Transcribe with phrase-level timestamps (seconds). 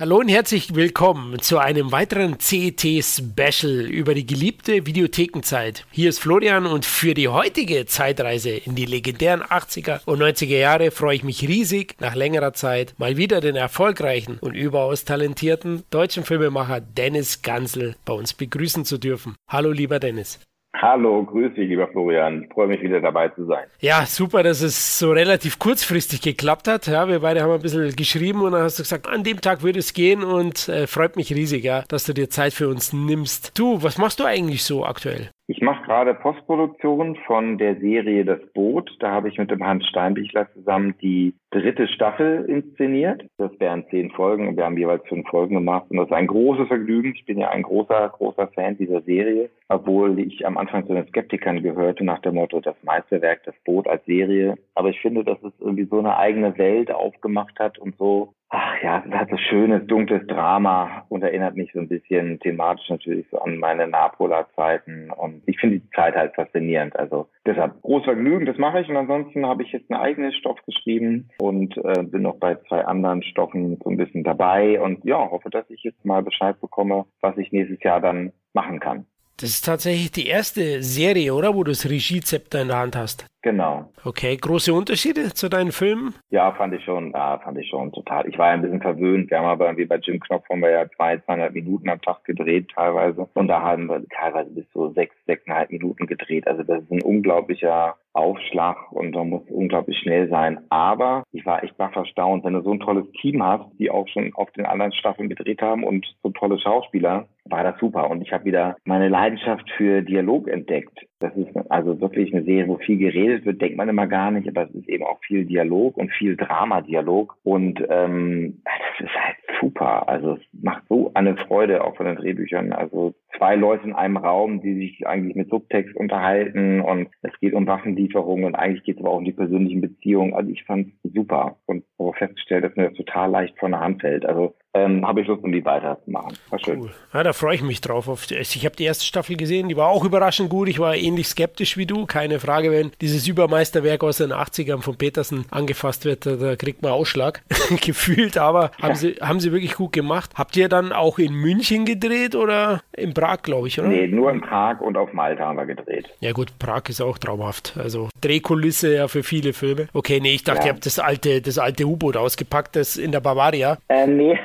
[0.00, 5.84] Hallo und herzlich willkommen zu einem weiteren CT-Special über die geliebte Videothekenzeit.
[5.90, 10.90] Hier ist Florian und für die heutige Zeitreise in die legendären 80er und 90er Jahre
[10.90, 16.24] freue ich mich riesig, nach längerer Zeit mal wieder den erfolgreichen und überaus talentierten deutschen
[16.24, 19.36] Filmemacher Dennis Gansel bei uns begrüßen zu dürfen.
[19.50, 20.38] Hallo lieber Dennis.
[20.72, 22.44] Hallo, grüß dich, lieber Florian.
[22.44, 23.66] Ich freue mich wieder dabei zu sein.
[23.80, 26.86] Ja, super, dass es so relativ kurzfristig geklappt hat.
[26.86, 29.62] Ja, wir beide haben ein bisschen geschrieben und dann hast du gesagt, an dem Tag
[29.62, 32.92] würde es gehen und äh, freut mich riesig, ja, dass du dir Zeit für uns
[32.92, 33.58] nimmst.
[33.58, 35.30] Du, was machst du eigentlich so aktuell?
[35.50, 38.88] Ich mache gerade Postproduktion von der Serie Das Boot.
[39.00, 43.24] Da habe ich mit dem Hans Steinbichler zusammen die dritte Staffel inszeniert.
[43.36, 45.86] Das wären zehn Folgen und wir haben jeweils fünf Folgen gemacht.
[45.90, 47.14] Und das ist ein großes Vergnügen.
[47.16, 51.08] Ich bin ja ein großer, großer Fan dieser Serie, obwohl ich am Anfang zu den
[51.08, 54.54] Skeptikern gehörte nach dem Motto, das Meisterwerk, das Boot als Serie.
[54.76, 58.82] Aber ich finde, dass es irgendwie so eine eigene Welt aufgemacht hat und so Ach
[58.82, 63.24] ja, es hat so schönes, dunkles Drama und erinnert mich so ein bisschen thematisch natürlich
[63.30, 65.12] so an meine Napola-Zeiten.
[65.12, 66.96] Und ich finde die Zeit halt faszinierend.
[66.96, 68.88] Also deshalb großes Vergnügen, das mache ich.
[68.88, 72.84] Und ansonsten habe ich jetzt einen eigenen Stoff geschrieben und äh, bin noch bei zwei
[72.84, 74.80] anderen Stoffen so ein bisschen dabei.
[74.80, 78.80] Und ja, hoffe, dass ich jetzt mal Bescheid bekomme, was ich nächstes Jahr dann machen
[78.80, 79.06] kann.
[79.36, 81.54] Das ist tatsächlich die erste Serie, oder?
[81.54, 83.24] Wo du das Regiezepter in der Hand hast.
[83.42, 83.90] Genau.
[84.04, 86.14] Okay, große Unterschiede zu deinen Filmen?
[86.28, 88.28] Ja, fand ich schon, ja, fand ich schon total.
[88.28, 89.30] Ich war ja ein bisschen verwöhnt.
[89.30, 92.22] Wir haben aber wie bei Jim Knopf haben wir ja zwei, zweieinhalb Minuten am Tag
[92.24, 93.28] gedreht teilweise.
[93.34, 96.46] Und da haben wir teilweise bis zu sechs, sechseinhalb Minuten gedreht.
[96.46, 100.60] Also das ist ein unglaublicher Aufschlag und da muss unglaublich schnell sein.
[100.68, 104.08] Aber ich war echt baff erstaunt, wenn du so ein tolles Team hast, die auch
[104.08, 108.10] schon auf den anderen Staffeln gedreht haben und so tolle Schauspieler, war das super.
[108.10, 110.98] Und ich habe wieder meine Leidenschaft für Dialog entdeckt.
[111.20, 114.48] Das ist also wirklich eine Serie, wo viel geredet wird, denkt man immer gar nicht,
[114.48, 117.36] aber es ist eben auch viel Dialog und viel Drama-Dialog.
[117.42, 120.08] Und ähm, das ist halt super.
[120.08, 122.72] Also es macht so eine Freude auch von den Drehbüchern.
[122.72, 127.52] Also zwei Leute in einem Raum, die sich eigentlich mit Subtext unterhalten und es geht
[127.52, 130.32] um Waffenlieferungen und eigentlich geht es aber auch um die persönlichen Beziehungen.
[130.32, 133.80] Also ich fand es super und habe festgestellt, dass mir das total leicht von der
[133.80, 134.24] Hand fällt.
[134.24, 136.36] Also ähm, habe ich Lust, um die weiterzumachen.
[136.48, 136.80] War schön.
[136.80, 136.90] Cool.
[137.12, 138.08] Ja, da freue ich mich drauf.
[138.30, 140.68] Ich habe die erste Staffel gesehen, die war auch überraschend gut.
[140.68, 142.70] Ich war ähnlich skeptisch wie du, keine Frage.
[142.70, 147.42] Wenn dieses Übermeisterwerk aus den 80ern von Petersen angefasst wird, da kriegt man Ausschlag.
[147.84, 148.84] Gefühlt, aber ja.
[148.84, 150.30] haben, sie, haben sie wirklich gut gemacht.
[150.36, 153.88] Habt ihr dann auch in München gedreht oder in Prag, glaube ich, oder?
[153.88, 156.08] Nee, nur in Prag und auf Malta haben wir gedreht.
[156.20, 157.74] Ja gut, Prag ist auch traumhaft.
[157.76, 159.88] Also Drehkulisse ja für viele Filme.
[159.94, 160.66] Okay, nee, ich dachte, ja.
[160.66, 163.78] ihr habt das alte, das alte U-Boot ausgepackt, das in der Bavaria.
[163.88, 164.38] Äh, nee.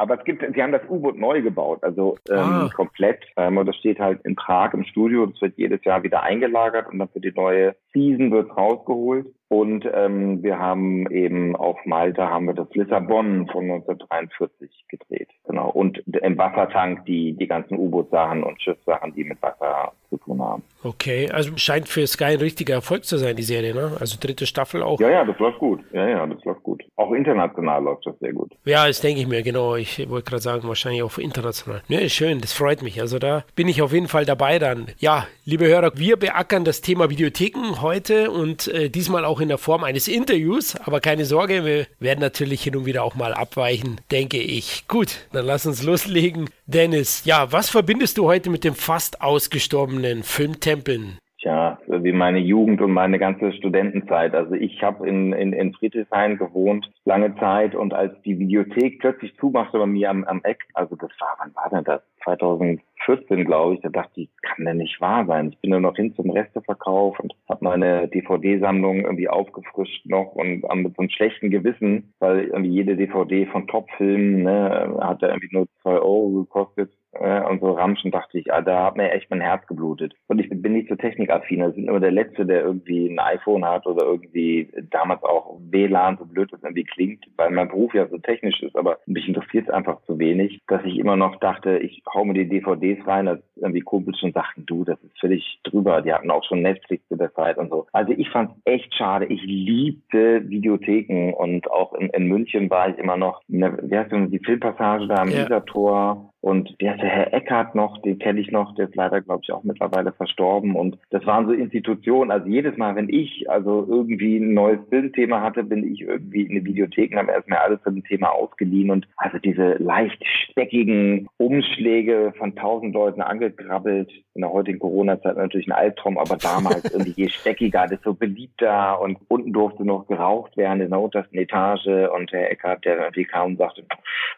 [0.00, 2.70] Aber es gibt, sie haben das U-Boot neu gebaut, also ähm, ah.
[2.74, 3.22] komplett.
[3.36, 5.26] Ähm, und das steht halt in Prag im Studio.
[5.26, 9.26] Das wird jedes Jahr wieder eingelagert und dann für die neue Season wird rausgeholt.
[9.48, 15.28] Und ähm, wir haben eben auf Malta haben wir das Lissabon von 1943 gedreht.
[15.44, 15.68] Genau.
[15.68, 20.62] Und im Wassertank die, die ganzen U-Boot-Sachen und Schiffssachen, die mit Wasser zu tun haben.
[20.84, 23.96] Okay, also scheint für Sky ein richtiger Erfolg zu sein, die Serie, ne?
[23.98, 25.00] Also dritte Staffel auch.
[25.00, 25.80] Ja, ja, das läuft gut.
[25.92, 26.69] Ja, ja, das läuft gut.
[27.00, 28.52] Auch international läuft das sehr gut.
[28.66, 29.74] Ja, das denke ich mir, genau.
[29.74, 31.80] Ich wollte gerade sagen, wahrscheinlich auch international.
[31.88, 33.00] Ne, schön, das freut mich.
[33.00, 34.88] Also da bin ich auf jeden Fall dabei dann.
[34.98, 39.56] Ja, liebe Hörer, wir beackern das Thema Videotheken heute und äh, diesmal auch in der
[39.56, 40.76] Form eines Interviews.
[40.76, 44.86] Aber keine Sorge, wir werden natürlich hin und wieder auch mal abweichen, denke ich.
[44.86, 46.50] Gut, dann lass uns loslegen.
[46.66, 51.16] Dennis, ja, was verbindest du heute mit dem fast ausgestorbenen Filmtempeln?
[51.40, 54.34] Tja, wie meine Jugend und meine ganze Studentenzeit.
[54.34, 59.34] Also ich habe in, in, in Friedrichshain gewohnt, lange Zeit und als die Videothek plötzlich
[59.38, 62.02] zumachte bei mir am, am Eck, also das war, wann war denn das?
[62.24, 65.48] 2014, glaube ich, da dachte ich, kann denn nicht wahr sein.
[65.48, 70.62] Ich bin nur noch hin zum Resteverkauf und habe meine DVD-Sammlung irgendwie aufgefrischt noch und
[70.74, 75.56] mit so einem schlechten Gewissen, weil irgendwie jede DVD von Top-Filmen ne, hat ja irgendwie
[75.56, 79.30] nur zwei Euro gekostet äh, und so Ramschen dachte ich, ah, da hat mir echt
[79.30, 80.14] mein Herz geblutet.
[80.28, 81.68] Und ich bin nicht so technikaffin.
[81.68, 86.18] Ich bin immer der Letzte, der irgendwie ein iPhone hat oder irgendwie damals auch WLAN,
[86.18, 89.68] so blöd das irgendwie klingt, weil mein Beruf ja so technisch ist, aber mich interessiert
[89.68, 93.28] es einfach zu wenig, dass ich immer noch dachte, ich hau mir die DVDs rein,
[93.28, 96.02] als irgendwie Kumpels schon sagten, du, das ist völlig drüber.
[96.02, 97.86] Die hatten auch schon Netflix zu der Zeit und so.
[97.92, 99.26] Also ich fand es echt schade.
[99.26, 103.96] Ich liebte Videotheken und auch in, in München war ich immer noch, in der, wie
[103.96, 105.60] heißt denn die Filmpassage da am ja.
[105.60, 109.20] Tor Und der ist der Herr Eckhardt noch, den kenne ich noch, der ist leider,
[109.20, 110.74] glaube ich, auch mittlerweile verstorben.
[110.74, 112.30] Und das waren so Institutionen.
[112.30, 116.52] Also jedes Mal, wenn ich also irgendwie ein neues Filmthema hatte, bin ich irgendwie in
[116.52, 118.90] eine Videothek und habe erstmal alles zu dem Thema ausgeliehen.
[118.90, 123.20] Und also diese leicht steckigen Umschläge von tausend Leuten
[123.50, 124.10] angegrabbelt.
[124.34, 129.00] In der heutigen Corona-Zeit natürlich ein Albtraum, aber damals irgendwie je steckiger, desto beliebter.
[129.00, 132.08] Und unten durfte noch geraucht werden in der untersten Etage.
[132.14, 133.84] Und Herr Eckhardt, der irgendwie kam und sagte,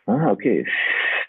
[0.07, 0.67] ah, okay,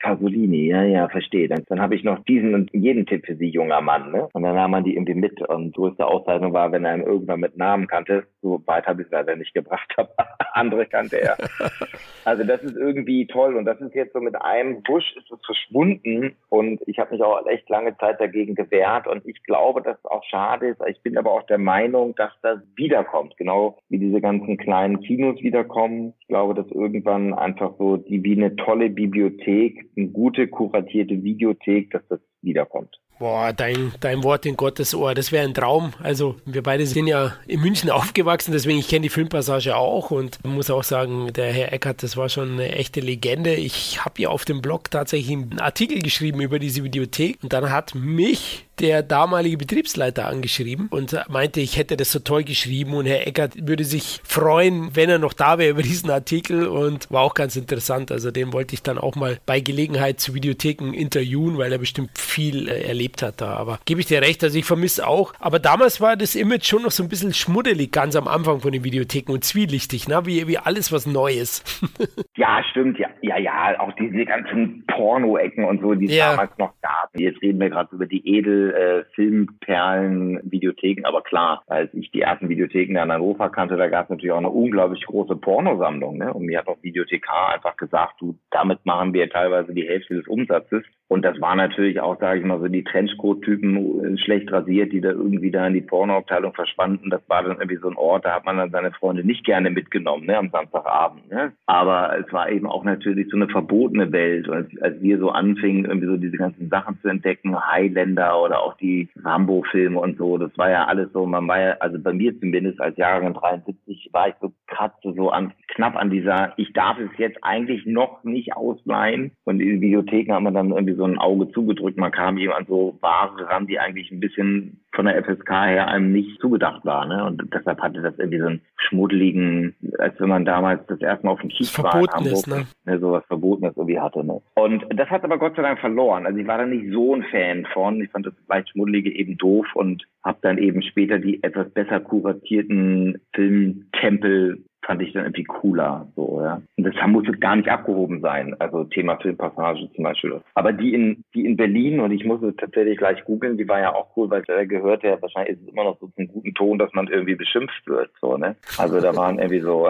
[0.02, 1.48] Pasolini, ja, ja, verstehe.
[1.48, 4.12] Dann, dann habe ich noch diesen und jeden Tipp für Sie, junger Mann.
[4.12, 4.28] Ne?
[4.34, 5.42] Und dann nahm man die irgendwie mit.
[5.42, 8.26] Und größte Auszeichnung war, wenn er ihn irgendwann mit Namen kannte.
[8.42, 10.14] So weit habe ich es leider nicht gebracht, aber
[10.54, 11.38] andere kannte er.
[12.26, 13.56] also das ist irgendwie toll.
[13.56, 16.36] Und das ist jetzt so mit einem Busch ist es verschwunden.
[16.50, 19.08] Und ich habe mich auch echt lange Zeit dagegen gewehrt.
[19.08, 20.82] Und ich glaube, dass es auch schade ist.
[20.88, 23.36] Ich bin aber auch der Meinung, dass das wiederkommt.
[23.38, 26.14] Genau wie diese ganzen kleinen Kinos wiederkommen.
[26.20, 31.92] Ich glaube, dass irgendwann einfach so die wie eine tolle Bibliothek eine gute kuratierte Videothek,
[31.92, 33.00] dass das wiederkommt.
[33.20, 35.94] Boah, dein, dein Wort in Gottes Ohr, das wäre ein Traum.
[36.02, 40.44] Also wir beide sind ja in München aufgewachsen, deswegen ich kenne die Filmpassage auch und
[40.44, 43.54] muss auch sagen, der Herr Eckert, das war schon eine echte Legende.
[43.54, 47.72] Ich habe ja auf dem Blog tatsächlich einen Artikel geschrieben über diese Videothek und dann
[47.72, 53.06] hat mich der damalige Betriebsleiter angeschrieben und meinte, ich hätte das so toll geschrieben und
[53.06, 57.22] Herr Eckert würde sich freuen, wenn er noch da wäre über diesen Artikel und war
[57.22, 58.12] auch ganz interessant.
[58.12, 62.18] Also den wollte ich dann auch mal bei Gelegenheit zu Videotheken interviewen, weil er bestimmt
[62.18, 63.54] viel äh, erlebt hat da.
[63.56, 65.34] Aber gebe ich dir recht, also ich vermisse auch.
[65.40, 68.72] Aber damals war das Image schon noch so ein bisschen schmuddelig ganz am Anfang von
[68.72, 70.26] den Videotheken und zwielichtig, ne?
[70.26, 71.64] wie, wie alles was Neues.
[72.38, 76.32] ja, stimmt, ja, ja, ja, auch diese ganzen Porno-Ecken und so, die es ja.
[76.32, 77.10] damals noch gab.
[77.16, 81.06] Jetzt reden wir gerade über die Edel äh, Filmperlen, Videotheken.
[81.06, 84.38] Aber klar, als ich die ersten Videotheken in Hannover kannte, da gab es natürlich auch
[84.38, 86.18] eine unglaublich große Pornosammlung.
[86.18, 86.34] Ne?
[86.34, 90.28] Und mir hat auch Videothekar einfach gesagt, du, damit machen wir teilweise die Hälfte des
[90.28, 90.84] Umsatzes.
[91.14, 95.00] Und das war natürlich auch, sage ich mal, so die Trenchcoat-Typen äh, schlecht rasiert, die
[95.00, 97.12] da irgendwie da in die Pornoabteilung verschwanden.
[97.12, 99.70] Das war dann irgendwie so ein Ort, da hat man dann seine Freunde nicht gerne
[99.70, 101.30] mitgenommen, ne, am Samstagabend.
[101.30, 101.54] Ne?
[101.68, 104.48] Aber es war eben auch natürlich so eine verbotene Welt.
[104.48, 108.64] Und als, als wir so anfingen, irgendwie so diese ganzen Sachen zu entdecken, Highlander oder
[108.64, 112.14] auch die Rambo-Filme und so, das war ja alles so, man war ja, also bei
[112.14, 116.72] mir zumindest als Jahrgang 73 war ich so kratze so an, knapp an dieser, ich
[116.74, 119.32] darf es jetzt eigentlich noch nicht ausleihen.
[119.44, 121.98] Und in Videotheken haben wir dann irgendwie so ein Auge zugedrückt.
[121.98, 125.88] Man kam eben an so Ware ran, die eigentlich ein bisschen von der FSK her
[125.88, 127.06] einem nicht zugedacht war.
[127.06, 127.26] Ne?
[127.26, 131.34] Und deshalb hatte das irgendwie so einen schmuddeligen, als wenn man damals das erste Mal
[131.34, 132.68] auf dem Kiez war in Hamburg, ist, ne?
[132.86, 133.00] ne?
[133.00, 134.24] sowas Verbotenes irgendwie hatte.
[134.24, 134.42] Ne?
[134.56, 136.26] Und das hat aber Gott sei Dank verloren.
[136.26, 138.02] Also ich war da nicht so ein Fan von.
[138.02, 142.00] Ich fand das leicht schmuddelige eben doof und habe dann eben später die etwas besser
[142.00, 146.62] kuratierten Filmtempel fand ich dann irgendwie cooler, so, ja.
[146.78, 150.42] Und das muss gar nicht abgehoben sein, also Thema Filmpassage zum Beispiel.
[150.56, 153.94] Aber die in, die in Berlin, und ich musste tatsächlich gleich googeln, die war ja
[153.94, 156.80] auch cool, weil da gehört ja, wahrscheinlich ist es immer noch so zum guten Ton,
[156.80, 158.56] dass man irgendwie beschimpft wird, so, ne.
[158.78, 159.90] Also da waren irgendwie so,